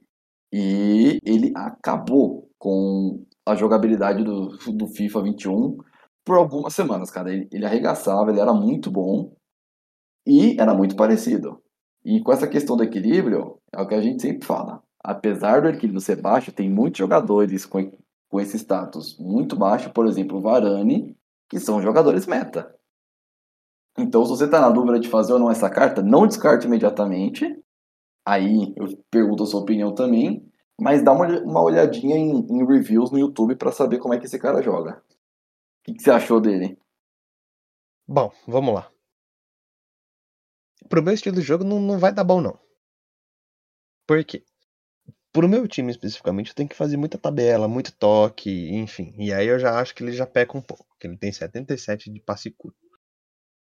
e 0.51 1.19
ele 1.23 1.53
acabou 1.55 2.49
com 2.59 3.23
a 3.47 3.55
jogabilidade 3.55 4.25
do, 4.25 4.57
do 4.73 4.87
FIFA 4.87 5.23
21 5.23 5.77
por 6.25 6.39
algumas 6.39 6.75
semanas, 6.75 7.11
cara. 7.11 7.31
Ele, 7.31 7.47
ele 7.53 7.67
arregaçava, 7.67 8.31
ele 8.31 8.41
era 8.41 8.55
muito 8.55 8.91
bom 8.91 9.35
e 10.27 10.59
era 10.59 10.73
muito 10.73 10.97
parecido. 10.97 11.63
E 12.03 12.23
com 12.23 12.33
essa 12.33 12.49
questão 12.49 12.75
do 12.75 12.83
equilíbrio, 12.83 13.59
é 13.71 13.83
o 13.83 13.87
que 13.87 13.95
a 13.95 14.01
gente 14.01 14.23
sempre 14.23 14.47
fala. 14.47 14.83
Apesar 15.05 15.61
do 15.61 15.69
equilíbrio 15.69 16.01
ser 16.01 16.23
baixo, 16.23 16.53
tem 16.53 16.71
muitos 16.71 16.99
jogadores 16.99 17.67
com, 17.67 17.91
com 18.31 18.41
esse 18.41 18.57
status 18.57 19.19
muito 19.19 19.57
baixo, 19.57 19.91
por 19.91 20.07
exemplo, 20.07 20.39
o 20.39 20.41
Varane, 20.41 21.15
que 21.51 21.61
são 21.61 21.83
jogadores 21.83 22.27
meta. 22.27 22.75
Então, 23.99 24.25
se 24.25 24.31
você 24.31 24.45
está 24.45 24.61
na 24.61 24.71
dúvida 24.71 24.99
de 24.99 25.09
fazer 25.09 25.33
ou 25.33 25.39
não 25.39 25.51
essa 25.51 25.69
carta, 25.69 26.03
não 26.03 26.27
descarte 26.27 26.67
imediatamente. 26.67 27.45
Aí 28.25 28.73
eu 28.77 28.97
pergunto 29.11 29.43
a 29.43 29.47
sua 29.47 29.61
opinião 29.61 29.95
também, 29.95 30.49
mas 30.81 31.03
dá 31.03 31.13
uma, 31.13 31.27
uma 31.41 31.63
olhadinha 31.63 32.17
em, 32.17 32.31
em 32.31 32.67
reviews 32.67 33.11
no 33.11 33.19
YouTube 33.19 33.57
para 33.57 33.73
saber 33.73 33.99
como 33.99 34.15
é 34.15 34.19
que 34.19 34.27
esse 34.27 34.39
cara 34.39 34.63
joga. 34.63 35.03
O 35.81 35.85
que, 35.85 35.95
que 35.95 36.03
você 36.03 36.11
achou 36.11 36.41
dele? 36.41 36.79
Bom, 38.07 38.33
vamos 38.47 38.75
lá. 38.75 38.91
Pro 40.89 41.03
meu 41.03 41.15
estilo 41.15 41.37
de 41.37 41.43
jogo 41.43 41.65
não, 41.65 41.81
não 41.81 41.99
vai 41.99 42.13
dar 42.13 42.25
bom, 42.25 42.41
não. 42.41 42.59
Por 44.07 44.25
quê? 44.25 44.45
Pro 45.33 45.49
meu 45.49 45.67
time 45.67 45.91
especificamente, 45.91 46.51
eu 46.51 46.55
tenho 46.55 46.69
que 46.69 46.77
fazer 46.77 46.97
muita 46.97 47.17
tabela, 47.17 47.67
muito 47.67 47.97
toque, 47.97 48.71
enfim. 48.75 49.15
E 49.19 49.33
aí 49.33 49.47
eu 49.47 49.59
já 49.59 49.81
acho 49.81 49.95
que 49.95 50.03
ele 50.03 50.13
já 50.13 50.27
peca 50.27 50.57
um 50.57 50.61
pouco. 50.63 50.87
Que 51.01 51.07
ele 51.07 51.17
tem 51.17 51.33
77 51.33 52.11
de 52.11 52.21
passe 52.21 52.51
curto. 52.51 52.77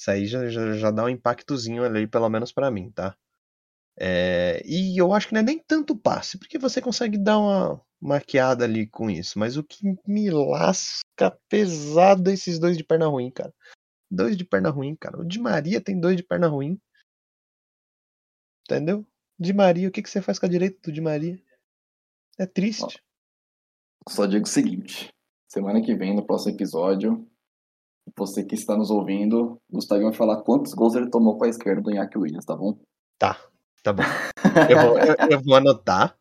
Isso 0.02 0.10
aí 0.10 0.26
já, 0.26 0.48
já, 0.48 0.72
já 0.72 0.90
dá 0.90 1.04
um 1.04 1.08
impactozinho 1.08 1.84
ali, 1.84 2.08
pelo 2.08 2.28
menos 2.28 2.50
pra 2.50 2.72
mim, 2.72 2.90
tá? 2.90 3.16
É, 3.96 4.60
e 4.64 5.00
eu 5.00 5.14
acho 5.14 5.28
que 5.28 5.32
não 5.32 5.42
é 5.42 5.44
nem 5.44 5.60
tanto 5.60 5.96
passe, 5.96 6.36
porque 6.36 6.58
você 6.58 6.82
consegue 6.82 7.16
dar 7.16 7.38
uma 7.38 7.80
maquiada 8.00 8.64
ali 8.64 8.84
com 8.88 9.08
isso. 9.08 9.38
Mas 9.38 9.56
o 9.56 9.62
que 9.62 9.96
me 10.04 10.28
lasca 10.28 11.30
pesado 11.48 12.30
é 12.30 12.32
esses 12.32 12.58
dois 12.58 12.76
de 12.76 12.82
perna 12.82 13.06
ruim, 13.06 13.30
cara. 13.30 13.54
Dois 14.10 14.36
de 14.36 14.44
perna 14.44 14.70
ruim, 14.70 14.96
cara. 14.96 15.20
O 15.20 15.24
Di 15.24 15.38
Maria 15.38 15.80
tem 15.80 16.00
dois 16.00 16.16
de 16.16 16.24
perna 16.24 16.48
ruim. 16.48 16.80
Entendeu? 18.68 19.06
Di 19.38 19.52
Maria, 19.52 19.88
o 19.88 19.92
que, 19.92 20.02
que 20.02 20.10
você 20.10 20.20
faz 20.20 20.36
com 20.36 20.46
a 20.46 20.48
direita 20.48 20.80
do 20.82 20.92
Di 20.92 21.00
Maria? 21.00 21.40
É 22.36 22.44
triste. 22.44 23.00
Só 24.08 24.26
digo 24.26 24.46
o 24.46 24.48
seguinte: 24.48 25.14
semana 25.46 25.80
que 25.80 25.94
vem, 25.94 26.12
no 26.12 26.26
próximo 26.26 26.56
episódio, 26.56 27.24
você 28.16 28.44
que 28.44 28.54
está 28.54 28.76
nos 28.76 28.90
ouvindo, 28.90 29.60
Gustavo 29.70 30.02
vai 30.02 30.12
falar 30.12 30.42
quantos 30.42 30.74
gols 30.74 30.94
ele 30.94 31.10
tomou 31.10 31.38
com 31.38 31.44
a 31.44 31.48
esquerda 31.48 31.82
do 31.82 31.90
Iñaki 31.90 32.18
Williams, 32.18 32.44
tá 32.44 32.56
bom? 32.56 32.78
Tá, 33.18 33.38
tá 33.82 33.92
bom. 33.92 34.02
Eu 34.68 34.80
vou, 34.80 34.98
eu, 34.98 35.16
eu 35.30 35.42
vou 35.42 35.54
anotar 35.54 36.16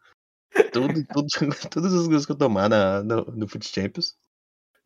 tudo, 0.72 1.06
tudo, 1.14 1.28
todos 1.72 1.94
os 1.94 2.08
gols 2.08 2.26
que 2.26 2.32
eu 2.32 2.38
tomar 2.38 2.70
na, 2.70 3.04
no, 3.04 3.26
no 3.26 3.48
Foot 3.48 3.68
Champions 3.68 4.16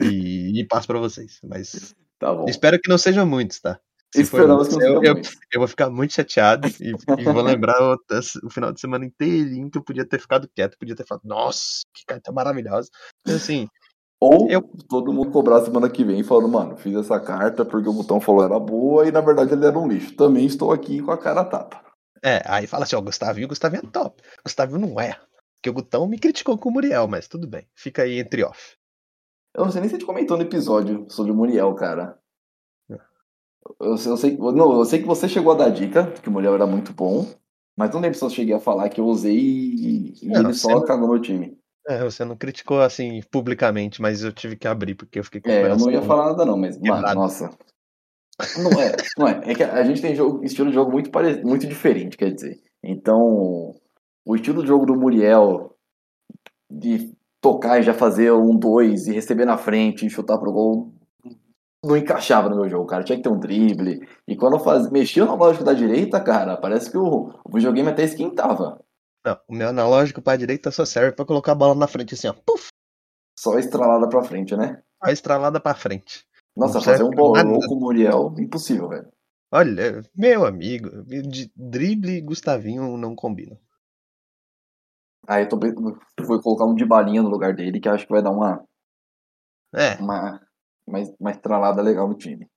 e, 0.02 0.60
e 0.60 0.68
passo 0.68 0.88
pra 0.88 1.00
vocês. 1.00 1.40
Mas 1.44 1.96
Tá 2.20 2.34
bom. 2.34 2.46
espero 2.48 2.80
que 2.80 2.90
não 2.90 2.98
sejam 2.98 3.26
muitos, 3.26 3.60
tá? 3.60 3.80
Se 4.14 4.22
Esperamos 4.22 4.70
que 4.70 4.76
não 4.76 5.04
eu, 5.04 5.04
eu, 5.04 5.22
eu 5.52 5.60
vou 5.60 5.68
ficar 5.68 5.90
muito 5.90 6.14
chateado 6.14 6.68
e, 6.80 6.92
e 7.20 7.24
vou 7.26 7.42
lembrar 7.42 7.76
o, 7.82 7.98
o 8.44 8.50
final 8.50 8.72
de 8.72 8.80
semana 8.80 9.04
inteirinho 9.04 9.70
que 9.70 9.78
eu 9.78 9.84
podia 9.84 10.06
ter 10.06 10.20
ficado 10.20 10.50
quieto, 10.56 10.78
podia 10.78 10.96
ter 10.96 11.06
falado, 11.06 11.26
nossa, 11.26 11.82
que 11.94 12.06
carta 12.06 12.32
maravilhosa. 12.32 12.90
Então, 13.22 13.36
assim, 13.36 13.68
Ou 14.20 14.50
Eu- 14.50 14.62
todo 14.90 15.12
mundo 15.14 15.32
cobrar 15.32 15.62
semana 15.64 15.90
que 15.90 16.04
vem 16.04 16.24
falando, 16.24 16.48
mano, 16.48 16.78
fiz 16.78 16.96
essa 16.96 17.20
carta 17.20 17.66
porque 17.66 17.88
o 17.90 17.94
botão 17.94 18.20
falou 18.22 18.44
era 18.44 18.60
boa 18.60 19.08
e 19.08 19.12
na 19.12 19.22
verdade 19.22 19.54
ele 19.54 19.66
era 19.66 19.78
um 19.78 19.88
lixo. 19.88 20.16
Também 20.16 20.46
estou 20.46 20.72
aqui 20.72 21.02
com 21.02 21.12
a 21.12 21.18
cara 21.18 21.44
tapa. 21.44 21.84
É, 22.24 22.42
aí 22.46 22.66
fala 22.66 22.86
assim, 22.86 22.96
ó, 22.96 23.02
Gustavinho, 23.02 23.48
Gustavinho 23.48 23.84
é 23.86 23.92
top. 23.92 24.24
Gustavinho 24.44 24.80
não 24.80 25.00
é. 25.00 25.16
Porque 25.56 25.70
o 25.70 25.74
Gutão 25.74 26.08
me 26.08 26.18
criticou 26.18 26.58
com 26.58 26.70
o 26.70 26.72
Muriel, 26.72 27.08
mas 27.08 27.28
tudo 27.28 27.48
bem. 27.48 27.68
Fica 27.76 28.04
aí 28.04 28.20
entre 28.20 28.44
off. 28.44 28.76
Eu 29.56 29.66
não 29.66 29.72
sei 29.72 29.82
nem 29.82 29.90
se 29.90 29.96
a 29.96 30.00
gente 30.00 30.08
comentou 30.08 30.38
no 30.38 30.44
episódio 30.44 31.06
sobre 31.10 31.32
o 31.32 31.36
Muriel, 31.36 31.74
cara. 31.76 32.18
É. 32.90 32.98
Eu, 33.80 33.98
sei- 33.98 34.12
eu 34.12 34.18
sei, 34.18 34.38
não, 34.38 34.74
eu 34.80 34.86
sei 34.86 35.00
que 35.02 35.08
você 35.08 35.28
chegou 35.30 35.52
a 35.54 35.56
dar 35.56 35.70
dica, 35.70 36.12
que 36.22 36.30
o 36.30 36.32
Muriel 36.32 36.56
era 36.56 36.66
muito 36.66 36.94
bom, 36.94 37.28
mas 37.78 37.92
não 37.92 38.00
lembro 38.00 38.18
se 38.18 38.24
eu 38.24 38.30
cheguei 38.30 38.56
a 38.56 38.60
falar 38.60 38.90
que 38.90 39.00
eu 39.02 39.06
usei 39.06 39.38
e, 39.38 40.14
e 40.22 40.28
Não, 40.28 40.42
ele 40.42 40.54
só 40.54 40.70
você 40.80 40.86
cagou 40.88 41.10
meu 41.10 41.22
time. 41.22 41.58
É, 41.88 42.04
você 42.04 42.26
não 42.26 42.36
criticou 42.36 42.82
assim 42.82 43.22
publicamente, 43.32 44.02
mas 44.02 44.24
eu 44.24 44.34
tive 44.34 44.56
que 44.56 44.68
abrir 44.68 44.96
porque 44.96 45.20
eu 45.20 45.24
fiquei 45.24 45.42
com 45.42 45.50
É, 45.50 45.70
eu 45.70 45.78
não 45.78 45.92
ia 45.92 46.02
falar 46.02 46.28
nada 46.28 46.46
não, 46.46 46.58
mas, 46.58 46.80
mano, 46.80 47.14
nossa. 47.14 47.50
Não 48.58 48.72
é, 48.82 48.96
não 49.18 49.28
é. 49.28 49.52
É 49.52 49.56
que 49.56 49.64
a 49.64 49.84
gente 49.84 50.02
tem 50.02 50.16
jogo, 50.16 50.44
estilo 50.44 50.70
de 50.70 50.76
jogo 50.76 50.92
muito, 50.92 51.10
pare... 51.10 51.44
muito 51.44 51.68
diferente, 51.68 52.18
quer 52.18 52.34
dizer. 52.34 52.60
Então, 52.84 53.74
o 54.26 54.36
estilo 54.36 54.62
de 54.62 54.68
jogo 54.68 54.86
do 54.86 54.96
Muriel 54.96 55.76
de 56.70 57.14
tocar 57.40 57.80
e 57.80 57.84
já 57.84 57.94
fazer 57.94 58.32
um 58.32 58.58
dois 58.58 59.08
e 59.08 59.14
receber 59.14 59.46
na 59.46 59.58
frente 59.58 60.06
e 60.06 60.10
chutar 60.10 60.38
pro 60.38 60.52
gol 60.52 60.92
não 61.86 61.96
encaixava 61.96 62.50
no 62.50 62.56
meu 62.56 62.68
jogo, 62.68 62.88
cara. 62.88 63.04
Tinha 63.04 63.16
que 63.16 63.24
ter 63.24 63.30
um 63.30 63.40
drible. 63.40 64.08
E 64.28 64.36
quando 64.36 64.54
eu 64.54 64.60
faz... 64.60 64.90
mexia 64.90 65.24
na 65.24 65.36
lógica 65.36 65.64
da 65.64 65.74
direita, 65.74 66.20
cara, 66.20 66.58
parece 66.58 66.90
que 66.90 66.98
o, 66.98 67.32
o 67.46 67.54
videogame 67.54 67.90
até 67.90 68.04
esquentava. 68.04 68.80
Não, 69.26 69.40
o 69.48 69.56
meu 69.56 69.70
analógico 69.70 70.22
pra 70.22 70.36
direita 70.38 70.70
só 70.72 70.86
serve 70.86 71.14
pra 71.14 71.26
colocar 71.26 71.54
a 71.54 71.56
bola 71.56 71.74
na 71.76 71.88
frente 71.88 72.14
assim, 72.14 72.28
ó. 72.28 72.34
Puf, 72.34 72.68
Só 73.38 73.58
estralada 73.58 74.08
pra 74.08 74.24
frente, 74.24 74.56
né? 74.56 74.84
a 75.02 75.12
estralada 75.12 75.60
pra 75.60 75.74
frente. 75.76 76.26
Nossa, 76.56 76.80
fazer 76.82 77.04
um 77.04 77.10
bolão 77.10 77.60
com 77.60 77.76
o 77.76 77.80
Muriel, 77.80 78.34
impossível, 78.40 78.88
velho. 78.90 79.12
Olha, 79.52 80.02
meu 80.16 80.46
amigo, 80.46 81.04
de 81.04 81.52
drible 81.56 82.12
e 82.18 82.22
Gustavinho 82.22 82.98
não 82.98 83.16
combinam. 83.16 83.58
Aí 85.28 85.44
eu 85.44 85.50
tô 85.50 85.58
vou 85.60 86.42
colocar 86.42 86.66
um 86.66 86.76
de 86.76 86.86
balinha 86.86 87.22
no 87.22 87.30
lugar 87.30 87.56
dele, 87.56 87.80
que 87.80 87.90
acho 87.90 88.06
que 88.06 88.12
vai 88.14 88.22
dar 88.22 88.32
uma 88.32 88.64
É, 89.74 89.96
uma 89.96 90.40
uma, 90.88 91.00
uma 91.20 91.32
estralada 91.32 91.82
legal 91.82 92.08
no 92.08 92.16
time. 92.16 92.48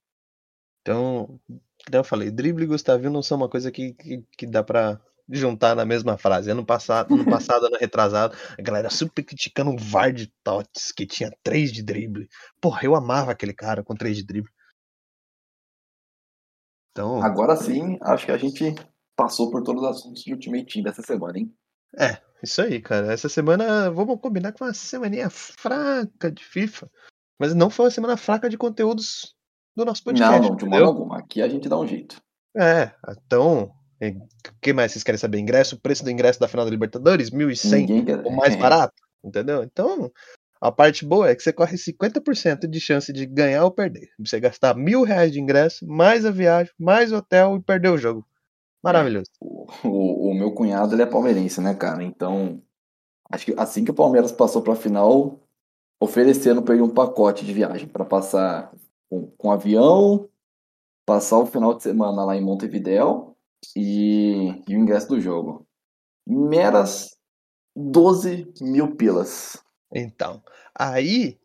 então, 0.82 1.40
então 1.86 2.00
eu 2.00 2.04
falei, 2.04 2.30
drible 2.30 2.64
e 2.64 2.66
Gustavinho 2.66 3.10
não 3.10 3.22
são 3.22 3.36
uma 3.38 3.48
coisa 3.48 3.70
que, 3.70 3.94
que, 3.94 4.22
que 4.36 4.46
dá 4.46 4.62
pra 4.62 5.00
juntar 5.28 5.74
na 5.74 5.84
mesma 5.84 6.16
frase. 6.16 6.50
Ano 6.50 6.64
passado, 6.64 7.14
ano 7.14 7.24
passado, 7.30 7.66
ano 7.66 7.76
retrasado, 7.78 8.36
a 8.58 8.62
galera 8.62 8.90
super 8.90 9.22
criticando 9.22 9.70
o 9.70 9.78
VAR 9.78 10.12
de 10.12 10.32
Tots, 10.42 10.92
que 10.92 11.06
tinha 11.06 11.30
três 11.42 11.72
de 11.72 11.82
drible. 11.82 12.28
Porra, 12.60 12.80
eu 12.84 12.94
amava 12.94 13.32
aquele 13.32 13.52
cara 13.52 13.82
com 13.82 13.94
três 13.94 14.16
de 14.16 14.24
drible. 14.24 14.50
Então, 16.92 17.22
Agora 17.22 17.54
sim, 17.56 17.96
acho 18.02 18.26
que 18.26 18.32
a 18.32 18.38
gente 18.38 18.74
passou 19.14 19.50
por 19.50 19.62
todos 19.62 19.82
os 19.82 19.88
assuntos 19.88 20.22
de 20.22 20.32
Ultimate 20.32 20.66
Team 20.66 20.82
dessa 20.82 21.02
semana, 21.02 21.38
hein? 21.38 21.54
é, 21.96 22.18
isso 22.42 22.62
aí, 22.62 22.80
cara. 22.80 23.12
Essa 23.12 23.28
semana, 23.28 23.90
vamos 23.90 24.20
combinar 24.20 24.52
com 24.52 24.64
uma 24.64 24.74
semaninha 24.74 25.30
fraca 25.30 26.30
de 26.30 26.44
FIFA. 26.44 26.90
Mas 27.38 27.54
não 27.54 27.70
foi 27.70 27.84
uma 27.86 27.90
semana 27.90 28.16
fraca 28.16 28.48
de 28.48 28.58
conteúdos 28.58 29.34
do 29.76 29.84
nosso 29.84 30.02
podcast. 30.02 30.40
não, 30.40 30.48
não, 30.48 30.56
de 30.56 30.64
modo 30.64 30.76
entendeu? 30.76 30.86
algum. 30.86 31.12
Aqui 31.12 31.40
a 31.40 31.48
gente 31.48 31.68
dá 31.68 31.78
um 31.78 31.86
jeito. 31.86 32.20
É, 32.56 32.92
então, 33.08 33.72
o 34.00 34.60
que 34.60 34.72
mais 34.72 34.92
vocês 34.92 35.02
querem 35.02 35.18
saber? 35.18 35.38
Ingresso, 35.38 35.76
o 35.76 35.80
preço 35.80 36.04
do 36.04 36.10
ingresso 36.10 36.38
da 36.38 36.48
final 36.48 36.64
da 36.64 36.70
Libertadores? 36.70 37.30
1.100, 37.30 37.70
Ninguém 37.80 38.04
quer. 38.04 38.26
o 38.26 38.30
mais 38.30 38.54
é, 38.54 38.56
barato, 38.56 38.94
entendeu? 39.24 39.62
Então, 39.62 40.10
a 40.60 40.70
parte 40.70 41.04
boa 41.04 41.28
é 41.28 41.34
que 41.34 41.42
você 41.42 41.52
corre 41.52 41.76
50% 41.76 42.66
de 42.66 42.80
chance 42.80 43.12
de 43.12 43.26
ganhar 43.26 43.64
ou 43.64 43.70
perder. 43.70 44.08
Você 44.18 44.38
gastar 44.38 44.74
mil 44.76 45.02
reais 45.02 45.32
de 45.32 45.40
ingresso, 45.40 45.86
mais 45.86 46.24
a 46.24 46.30
viagem, 46.30 46.72
mais 46.78 47.12
hotel 47.12 47.56
e 47.56 47.62
perder 47.62 47.90
o 47.90 47.98
jogo. 47.98 48.24
Maravilhoso. 48.82 49.30
O, 49.40 49.66
o, 49.84 50.30
o 50.30 50.34
meu 50.34 50.52
cunhado 50.52 50.94
ele 50.94 51.02
é 51.02 51.06
palmeirense, 51.06 51.60
né, 51.60 51.74
cara? 51.74 52.02
Então, 52.02 52.62
acho 53.30 53.46
que 53.46 53.54
assim 53.56 53.84
que 53.84 53.90
o 53.90 53.94
Palmeiras 53.94 54.30
passou 54.30 54.62
pra 54.62 54.76
final, 54.76 55.40
oferecendo 56.00 56.62
pra 56.62 56.74
ele 56.74 56.82
um 56.82 56.94
pacote 56.94 57.44
de 57.44 57.52
viagem 57.52 57.88
pra 57.88 58.04
passar 58.04 58.72
com, 59.10 59.26
com 59.36 59.50
avião, 59.50 60.28
passar 61.04 61.38
o 61.38 61.46
final 61.46 61.74
de 61.74 61.82
semana 61.82 62.24
lá 62.24 62.36
em 62.36 62.40
Montevidéu 62.40 63.36
e, 63.76 64.48
e 64.68 64.76
o 64.76 64.80
ingresso 64.80 65.08
do 65.08 65.20
jogo. 65.20 65.66
Meras 66.26 67.16
12 67.76 68.52
mil 68.60 68.94
pilas. 68.96 69.56
Então, 69.94 70.42
aí 70.74 71.38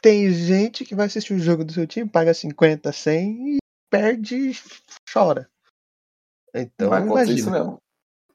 tem 0.00 0.30
gente 0.32 0.84
que 0.84 0.94
vai 0.94 1.06
assistir 1.06 1.34
o 1.34 1.38
jogo 1.38 1.64
do 1.64 1.72
seu 1.72 1.86
time, 1.86 2.08
paga 2.08 2.32
50, 2.32 2.92
100 2.92 3.56
e 3.56 3.58
perde 3.90 4.50
e 4.50 4.52
chora. 5.12 5.50
Então, 6.54 6.88
Vai 6.90 7.02
acontecer 7.02 7.34
isso 7.34 7.48
imagina. 7.48 7.64
mesmo. 7.64 7.78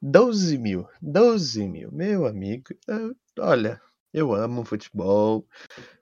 12 0.02 0.58
mil, 0.58 0.88
12 1.02 1.68
mil, 1.68 1.92
meu 1.92 2.26
amigo. 2.26 2.66
eu- 2.88 3.16
olha, 3.40 3.82
eu 4.14 4.34
amo 4.34 4.66
futebol, 4.66 5.48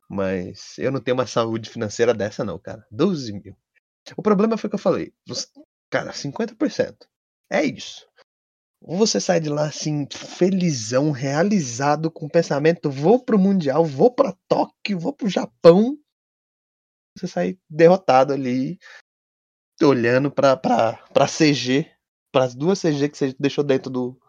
mas 0.10 0.76
eu 0.80 0.92
não 0.92 1.00
tenho 1.00 1.16
uma 1.16 1.28
saúde 1.28 1.70
financeira 1.70 2.14
dessa, 2.14 2.44
não, 2.44 2.58
cara. 2.58 2.86
12 2.92 3.32
mil. 3.32 3.56
O 4.18 4.22
problema 4.24 4.58
foi 4.58 4.70
que 4.70 4.76
eu 4.76 4.80
falei, 4.80 5.14
cara, 5.92 6.14
50%. 6.14 7.08
É 7.52 7.64
isso. 7.64 8.08
Ou 8.82 8.98
você 8.98 9.20
sai 9.20 9.40
de 9.40 9.50
lá 9.50 9.68
assim, 9.68 10.08
felizão, 10.10 11.12
realizado, 11.12 12.10
com 12.10 12.26
o 12.26 12.32
pensamento: 12.32 12.90
vou 12.90 13.24
pro 13.24 13.38
Mundial, 13.38 13.86
vou 13.86 14.12
pra 14.12 14.36
Tóquio, 14.48 14.98
vou 14.98 15.14
pro 15.14 15.30
Japão. 15.30 15.98
Você 17.16 17.28
sai 17.28 17.60
derrotado 17.70 18.34
ali, 18.34 18.80
olhando 19.84 20.32
pra, 20.32 20.58
pra, 20.58 20.94
pra 21.14 21.28
CG, 21.28 21.92
pras 22.32 22.56
duas 22.56 22.82
CG 22.82 23.10
que 23.10 23.18
você 23.18 23.36
deixou 23.38 23.64
dentro 23.64 23.92
do, 23.92 24.20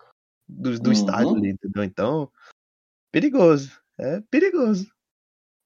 do, 0.46 0.78
do 0.78 0.86
Uhum. 0.88 0.92
estádio 0.92 1.36
ali, 1.36 1.50
entendeu? 1.50 1.84
Então, 1.84 2.30
perigoso. 3.10 3.80
É 3.98 4.20
perigoso. 4.22 4.90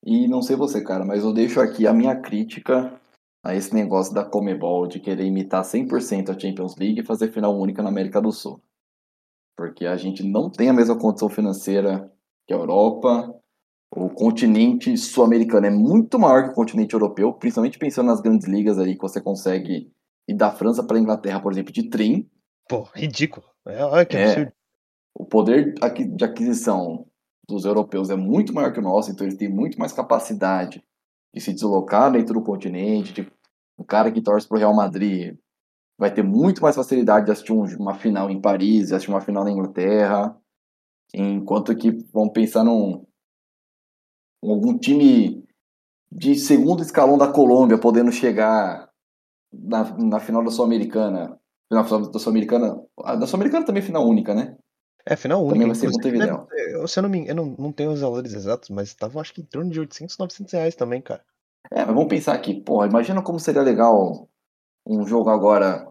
E 0.04 0.28
não 0.28 0.42
sei 0.42 0.56
você, 0.56 0.84
cara, 0.84 1.04
mas 1.04 1.24
eu 1.24 1.32
deixo 1.32 1.60
aqui 1.60 1.86
a 1.86 1.92
minha 1.92 2.20
crítica 2.20 3.00
a 3.46 3.54
esse 3.54 3.72
negócio 3.72 4.12
da 4.12 4.24
Comebol 4.24 4.88
de 4.88 4.98
querer 4.98 5.24
imitar 5.24 5.62
100% 5.62 6.30
a 6.30 6.38
Champions 6.38 6.74
League 6.76 7.00
e 7.00 7.04
fazer 7.04 7.30
final 7.30 7.56
única 7.56 7.80
na 7.80 7.88
América 7.88 8.20
do 8.20 8.32
Sul. 8.32 8.60
Porque 9.56 9.86
a 9.86 9.96
gente 9.96 10.24
não 10.24 10.50
tem 10.50 10.68
a 10.68 10.72
mesma 10.72 10.98
condição 10.98 11.28
financeira 11.28 12.12
que 12.44 12.52
a 12.52 12.56
Europa. 12.56 13.32
O 13.94 14.10
continente 14.10 14.96
sul-americano 14.96 15.66
é 15.66 15.70
muito 15.70 16.18
maior 16.18 16.42
que 16.42 16.50
o 16.50 16.54
continente 16.54 16.92
europeu, 16.92 17.32
principalmente 17.32 17.78
pensando 17.78 18.08
nas 18.08 18.20
grandes 18.20 18.48
ligas 18.48 18.80
aí 18.80 18.96
que 18.96 19.00
você 19.00 19.20
consegue 19.20 19.92
ir 20.28 20.34
da 20.34 20.50
França 20.50 20.82
para 20.82 20.96
a 20.96 21.00
Inglaterra, 21.00 21.40
por 21.40 21.52
exemplo, 21.52 21.72
de 21.72 21.88
trem. 21.88 22.28
Pô, 22.68 22.82
ridículo. 22.92 23.46
É, 23.64 23.84
olha 23.84 24.04
que 24.04 24.16
É. 24.16 24.24
absurdo. 24.24 24.52
O 25.14 25.24
poder 25.24 25.72
de 25.74 26.24
aquisição 26.24 27.06
dos 27.48 27.64
europeus 27.64 28.10
é 28.10 28.16
muito 28.16 28.52
maior 28.52 28.72
que 28.72 28.80
o 28.80 28.82
nosso, 28.82 29.12
então 29.12 29.24
eles 29.24 29.38
têm 29.38 29.48
muito 29.48 29.78
mais 29.78 29.92
capacidade 29.92 30.82
de 31.32 31.40
se 31.40 31.52
deslocar 31.52 32.10
dentro 32.10 32.34
do 32.34 32.42
continente. 32.42 33.12
De, 33.12 33.35
o 33.76 33.84
cara 33.84 34.10
que 34.10 34.20
torce 34.22 34.46
pro 34.48 34.58
Real 34.58 34.74
Madrid 34.74 35.36
vai 35.98 36.12
ter 36.12 36.22
muito 36.22 36.62
mais 36.62 36.76
facilidade 36.76 37.26
de 37.26 37.32
assistir 37.32 37.52
um- 37.52 37.64
uma 37.78 37.94
final 37.94 38.30
em 38.30 38.40
Paris, 38.40 38.92
assistir 38.92 39.10
uma 39.10 39.20
final 39.20 39.44
na 39.44 39.50
Inglaterra, 39.50 40.36
enquanto 41.14 41.74
que 41.76 41.90
vão 42.12 42.28
pensar 42.28 42.64
num 42.64 43.04
algum 44.42 44.78
time 44.78 45.44
de 46.10 46.34
segundo 46.36 46.82
escalão 46.82 47.18
da 47.18 47.30
Colômbia 47.32 47.78
podendo 47.78 48.12
chegar 48.12 48.88
na, 49.52 49.84
na 49.98 50.20
final 50.20 50.44
da 50.44 50.50
Sul-Americana. 50.50 51.38
Na 51.70 51.82
final 51.84 52.10
da 52.10 52.18
Sul-Americana. 52.18 52.80
Da 53.18 53.26
Sul-Americana 53.26 53.66
também 53.66 53.82
é 53.82 53.86
final 53.86 54.06
única, 54.06 54.34
né? 54.34 54.56
É 55.04 55.16
final 55.16 55.40
única. 55.40 55.54
Também 55.54 55.66
vai 55.68 55.74
ser 55.76 55.90
Montevidéu. 55.90 56.46
deve- 56.48 56.74
eu, 56.74 56.86
se 56.88 56.98
eu 56.98 57.02
não 57.02 57.10
me 57.10 57.18
engano, 57.18 57.40
eu 57.42 57.46
não, 57.46 57.56
não 57.66 57.72
tenho 57.72 57.90
os 57.92 58.00
valores 58.00 58.32
exatos, 58.34 58.70
mas 58.70 58.88
estavam 58.88 59.20
acho 59.20 59.32
que 59.34 59.40
em 59.40 59.44
torno 59.44 59.70
de 59.70 59.80
800, 59.80 60.16
900 60.18 60.52
reais 60.52 60.74
também, 60.74 61.00
cara. 61.00 61.24
É, 61.70 61.84
mas 61.84 61.94
vamos 61.94 62.08
pensar 62.08 62.34
aqui, 62.34 62.60
porra, 62.60 62.86
imagina 62.86 63.22
como 63.22 63.40
seria 63.40 63.62
legal 63.62 64.28
um 64.86 65.06
jogo 65.06 65.30
agora, 65.30 65.86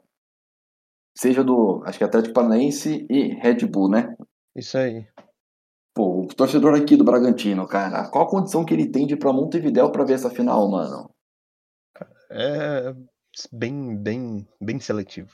seja 1.15 1.43
do, 1.43 1.83
acho 1.85 1.97
que 1.97 2.03
Atlético 2.03 2.33
Paranaense 2.33 3.05
e 3.09 3.33
Red 3.35 3.65
Bull, 3.67 3.89
né? 3.89 4.15
Isso 4.55 4.77
aí. 4.77 5.07
Pô, 5.93 6.21
o 6.21 6.27
torcedor 6.27 6.75
aqui 6.75 6.95
do 6.95 7.03
Bragantino, 7.03 7.67
cara, 7.67 8.09
qual 8.09 8.25
a 8.25 8.29
condição 8.29 8.65
que 8.65 8.73
ele 8.73 8.89
tem 8.89 9.05
de 9.07 9.13
ir 9.13 9.17
pra 9.17 9.33
Montevidéu 9.33 9.91
pra 9.91 10.03
ver 10.03 10.13
essa 10.13 10.29
final, 10.29 10.69
mano? 10.69 11.09
É 12.29 12.93
bem, 13.51 13.95
bem, 13.97 14.47
bem 14.61 14.79
seletivo. 14.79 15.33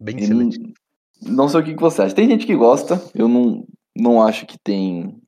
Bem 0.00 0.16
Ele 0.16 0.26
seletivo. 0.26 0.74
não, 1.22 1.32
não 1.34 1.48
sei 1.48 1.60
o 1.60 1.64
que, 1.64 1.74
que 1.74 1.80
você 1.80 2.02
acha. 2.02 2.14
Tem 2.14 2.28
gente 2.28 2.46
que 2.46 2.56
gosta, 2.56 3.00
eu 3.14 3.28
não, 3.28 3.66
não 3.96 4.22
acho 4.22 4.46
que 4.46 4.58
tem. 4.58 5.21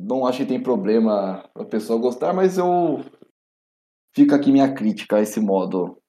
Não 0.00 0.26
acho 0.26 0.38
que 0.38 0.46
tem 0.46 0.62
problema 0.62 1.48
a 1.54 1.64
pessoa 1.64 2.00
gostar, 2.00 2.32
mas 2.32 2.58
eu. 2.58 3.00
Fica 4.14 4.36
aqui 4.36 4.50
minha 4.50 4.72
crítica 4.74 5.16
a 5.16 5.20
esse 5.20 5.40
modo 5.40 5.94
que 5.94 6.00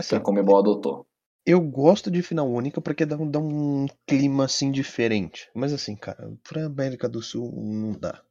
Assim, 0.00 0.16
a 0.16 0.20
Comebol 0.20 0.58
adotou. 0.58 1.06
eu 1.46 1.60
gosto 1.60 2.10
de 2.10 2.22
final 2.22 2.48
única 2.50 2.80
porque 2.80 3.04
dá, 3.04 3.16
um- 3.16 3.30
dá 3.30 3.38
um 3.38 3.86
clima 4.06 4.44
assim 4.44 4.70
diferente. 4.70 5.50
Mas 5.54 5.72
assim, 5.72 5.94
cara, 5.96 6.32
pra 6.42 6.66
América 6.66 7.08
do 7.08 7.20
Sul 7.22 7.52
não 7.54 7.92
dá. 7.92 8.22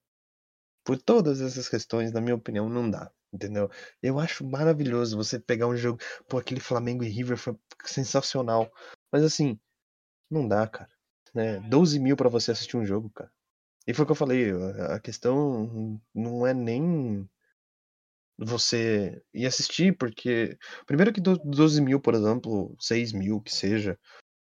Por 0.83 0.97
todas 0.97 1.41
essas 1.41 1.69
questões, 1.69 2.11
na 2.11 2.21
minha 2.21 2.35
opinião, 2.35 2.67
não 2.67 2.89
dá. 2.89 3.11
Entendeu? 3.33 3.69
Eu 4.01 4.19
acho 4.19 4.45
maravilhoso 4.45 5.15
você 5.15 5.39
pegar 5.39 5.67
um 5.67 5.75
jogo. 5.75 5.99
Pô, 6.27 6.37
aquele 6.37 6.59
Flamengo 6.59 7.03
e 7.03 7.07
River 7.09 7.37
foi 7.37 7.55
sensacional. 7.85 8.69
Mas 9.11 9.23
assim, 9.23 9.57
não 10.29 10.47
dá, 10.47 10.67
cara. 10.67 10.89
Né? 11.33 11.59
12 11.69 11.99
mil 11.99 12.17
pra 12.17 12.27
você 12.29 12.51
assistir 12.51 12.75
um 12.75 12.85
jogo, 12.85 13.09
cara. 13.11 13.31
E 13.87 13.93
foi 13.93 14.03
o 14.03 14.05
que 14.07 14.11
eu 14.11 14.15
falei, 14.15 14.51
a 14.95 14.99
questão 14.99 15.99
não 16.13 16.45
é 16.47 16.53
nem 16.53 17.27
você 18.37 19.21
ir 19.33 19.45
assistir, 19.45 19.95
porque. 19.97 20.57
Primeiro 20.85 21.13
que 21.13 21.21
do- 21.21 21.37
12 21.43 21.81
mil, 21.81 21.99
por 21.99 22.13
exemplo, 22.15 22.75
6 22.79 23.13
mil, 23.13 23.39
que 23.41 23.53
seja, 23.53 23.97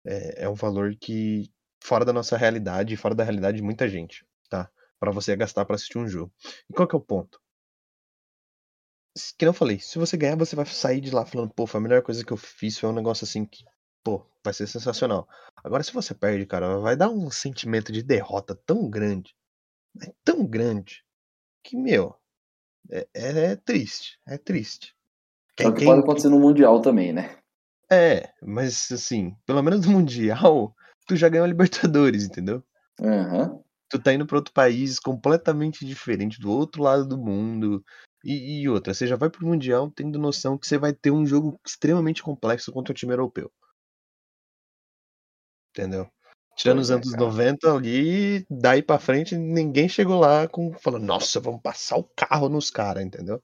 é, 0.07 0.45
é 0.45 0.51
um 0.51 0.55
valor 0.55 0.97
que. 1.01 1.51
fora 1.82 2.05
da 2.05 2.12
nossa 2.12 2.36
realidade, 2.36 2.97
fora 2.97 3.14
da 3.14 3.24
realidade 3.24 3.59
de 3.59 3.64
muita 3.64 3.89
gente, 3.89 4.26
tá? 4.51 4.70
Pra 5.01 5.12
você 5.12 5.36
gastar 5.36 5.64
pra 5.66 5.76
assistir 5.76 5.99
um 5.99 6.09
jogo. 6.09 6.32
E 6.70 6.74
qual 6.74 6.89
que 6.89 6.95
é 6.97 6.99
o 6.99 7.03
ponto? 7.03 7.41
Que 9.36 9.45
não 9.45 9.53
falei, 9.53 9.78
se 9.80 9.99
você 9.99 10.16
ganhar, 10.16 10.36
você 10.36 10.57
vai 10.57 10.64
sair 10.64 11.01
de 11.03 11.11
lá 11.11 11.26
falando, 11.26 11.53
pô, 11.53 11.66
foi 11.66 11.78
a 11.78 11.82
melhor 11.82 12.03
coisa 12.03 12.24
que 12.24 12.32
eu 12.32 12.36
fiz, 12.39 12.78
foi 12.78 12.89
um 12.89 12.93
negócio 12.95 13.24
assim 13.24 13.45
que, 13.45 13.62
pô, 14.09 14.26
vai 14.42 14.54
ser 14.54 14.66
sensacional. 14.66 15.28
Agora, 15.62 15.82
se 15.82 15.92
você 15.92 16.14
perde, 16.14 16.46
cara, 16.46 16.78
vai 16.78 16.96
dar 16.96 17.11
um 17.11 17.30
sentimento 17.30 17.92
de 17.92 18.02
derrota 18.02 18.54
tão 18.54 18.88
grande, 18.88 19.34
é 20.02 20.11
tão 20.24 20.46
grande, 20.46 21.04
que, 21.62 21.76
meu, 21.76 22.14
é, 22.90 23.06
é- 23.12 23.56
triste, 23.56 24.18
é 24.26 24.38
triste. 24.38 24.96
É 25.59 25.68
o 25.68 25.72
que 25.72 25.80
Quem- 25.80 25.88
pode 25.88 26.00
acontecer 26.00 26.30
no 26.30 26.40
Mundial 26.40 26.80
também, 26.80 27.12
né? 27.12 27.36
É, 27.90 28.32
mas 28.42 28.90
assim, 28.90 29.36
pelo 29.44 29.62
menos 29.62 29.84
no 29.84 29.92
Mundial, 29.92 30.74
tu 31.06 31.14
já 31.14 31.28
ganhou 31.28 31.44
a 31.44 31.48
Libertadores, 31.48 32.24
entendeu? 32.24 32.62
Aham. 33.02 33.61
Tu 33.90 33.98
tá 33.98 34.12
indo 34.12 34.26
pra 34.26 34.36
outro 34.36 34.52
país 34.54 34.98
completamente 34.98 35.84
diferente, 35.84 36.40
do 36.40 36.50
outro 36.50 36.82
lado 36.82 37.06
do 37.06 37.18
mundo. 37.18 37.84
E, 38.24 38.62
e, 38.62 38.68
outra, 38.68 38.92
você 38.94 39.06
já 39.06 39.16
vai 39.16 39.30
pro 39.30 39.46
Mundial 39.46 39.90
tendo 39.90 40.18
noção 40.18 40.56
que 40.59 40.66
você 40.66 40.76
vai 40.78 40.92
ter 40.92 41.11
um 41.11 41.26
jogo 41.26 41.59
extremamente 41.66 42.22
complexo 42.22 42.70
contra 42.72 42.92
o 42.92 42.94
time 42.94 43.12
europeu. 43.12 43.50
Entendeu? 45.78 46.10
Tirando 46.56 46.80
os 46.80 46.90
é, 46.90 46.94
anos 46.94 47.14
90 47.14 47.72
ali, 47.72 48.44
daí 48.50 48.82
pra 48.82 48.98
frente, 48.98 49.36
ninguém 49.36 49.88
chegou 49.88 50.18
lá 50.18 50.48
com 50.48 50.72
falando, 50.72 51.04
nossa, 51.04 51.38
vamos 51.38 51.62
passar 51.62 51.96
o 51.96 52.10
carro 52.16 52.48
nos 52.48 52.68
caras, 52.68 53.04
entendeu? 53.04 53.40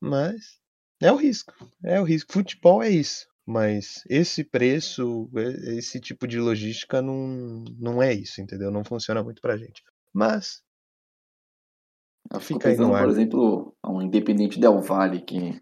Mas 0.00 0.60
é 1.02 1.10
o 1.10 1.16
risco. 1.16 1.52
É 1.82 2.00
o 2.00 2.04
risco. 2.04 2.32
Futebol 2.32 2.84
é 2.84 2.88
isso. 2.88 3.26
Mas 3.44 4.04
esse 4.08 4.44
preço, 4.44 5.28
esse 5.76 5.98
tipo 5.98 6.28
de 6.28 6.38
logística 6.38 7.02
não, 7.02 7.64
não 7.76 8.00
é 8.00 8.12
isso, 8.12 8.40
entendeu? 8.40 8.70
Não 8.70 8.84
funciona 8.84 9.24
muito 9.24 9.42
pra 9.42 9.56
gente. 9.56 9.82
Mas. 10.12 10.62
Eu 12.30 12.38
fica 12.38 12.68
aí 12.68 12.76
no 12.76 12.94
ar. 12.94 13.02
Por 13.02 13.10
exemplo, 13.10 13.76
um 13.84 14.02
Independente 14.02 14.60
Del 14.60 14.80
Valle 14.80 15.22
que, 15.22 15.60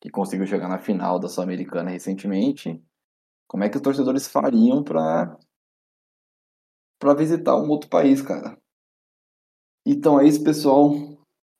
que 0.00 0.10
conseguiu 0.10 0.46
chegar 0.46 0.68
na 0.68 0.78
final 0.78 1.18
da 1.18 1.28
Sul-Americana 1.28 1.90
recentemente. 1.90 2.80
Como 3.54 3.62
é 3.62 3.68
que 3.68 3.76
os 3.76 3.82
torcedores 3.84 4.26
fariam 4.26 4.82
para 4.82 5.38
para 6.98 7.14
visitar 7.14 7.54
um 7.56 7.68
outro 7.68 7.88
país, 7.88 8.20
cara? 8.20 8.58
Então 9.86 10.18
é 10.18 10.26
isso, 10.26 10.42
pessoal. 10.42 10.90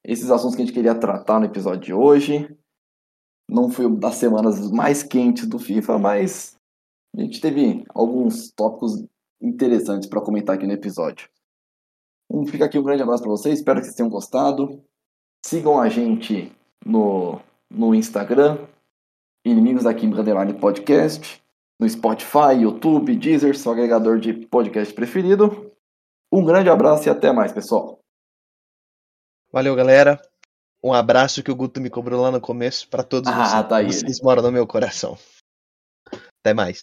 Esses 0.05 0.29
assuntos 0.29 0.57
que 0.57 0.63
a 0.63 0.65
gente 0.65 0.75
queria 0.75 0.99
tratar 0.99 1.39
no 1.39 1.47
episódio 1.47 1.81
de 1.81 1.95
hoje. 1.95 2.49
Não 3.49 3.71
foi 3.71 3.89
das 3.97 4.17
semanas 4.17 4.73
mais 4.73 5.05
quentes 5.05 5.47
do 5.47 5.57
FIFA, 5.57 5.97
mas 6.01 6.57
a 7.17 7.21
gente 7.21 7.41
teve 7.41 7.85
alguns 7.91 8.51
tópicos 8.51 9.07
interessantes 9.41 10.09
para 10.09 10.21
comentar 10.21 10.57
aqui 10.57 10.67
no 10.67 10.73
episódio. 10.73 11.31
Um, 12.29 12.45
fica 12.45 12.65
aqui 12.65 12.77
um 12.77 12.83
grande 12.83 13.05
abraço 13.05 13.23
para 13.23 13.31
vocês, 13.31 13.61
espero 13.61 13.79
que 13.79 13.85
vocês 13.85 13.95
tenham 13.95 14.11
gostado. 14.11 14.83
Sigam 15.47 15.81
a 15.81 15.89
gente 15.89 16.53
no, 16.85 17.41
no 17.71 17.95
Instagram, 17.95 18.67
Inimigos 19.47 19.85
da 19.85 19.91
Underline 19.91 20.59
Podcast, 20.59 21.44
no 21.79 21.89
Spotify, 21.89 22.61
YouTube, 22.61 23.17
Deezer, 23.17 23.57
seu 23.57 23.73
agregador 23.73 24.19
de 24.19 24.33
podcast 24.47 24.93
preferido. 24.95 25.73
Um 26.33 26.45
grande 26.45 26.69
abraço 26.69 27.09
e 27.09 27.11
até 27.11 27.33
mais, 27.33 27.53
pessoal. 27.53 27.99
Valeu, 29.53 29.75
galera. 29.75 30.21
Um 30.83 30.93
abraço 30.93 31.43
que 31.43 31.51
o 31.51 31.57
Guto 31.57 31.81
me 31.81 31.89
cobrou 31.89 32.21
lá 32.21 32.31
no 32.31 32.41
começo 32.41 32.89
para 32.89 33.03
todos 33.03 33.31
ah, 33.31 33.45
vocês. 33.45 33.69
Tá 33.69 33.77
aí. 33.77 33.87
Vocês 33.87 34.21
moram 34.21 34.43
no 34.43 34.53
meu 34.53 34.67
coração. 34.67 35.17
Até 36.41 36.53
mais. 36.53 36.83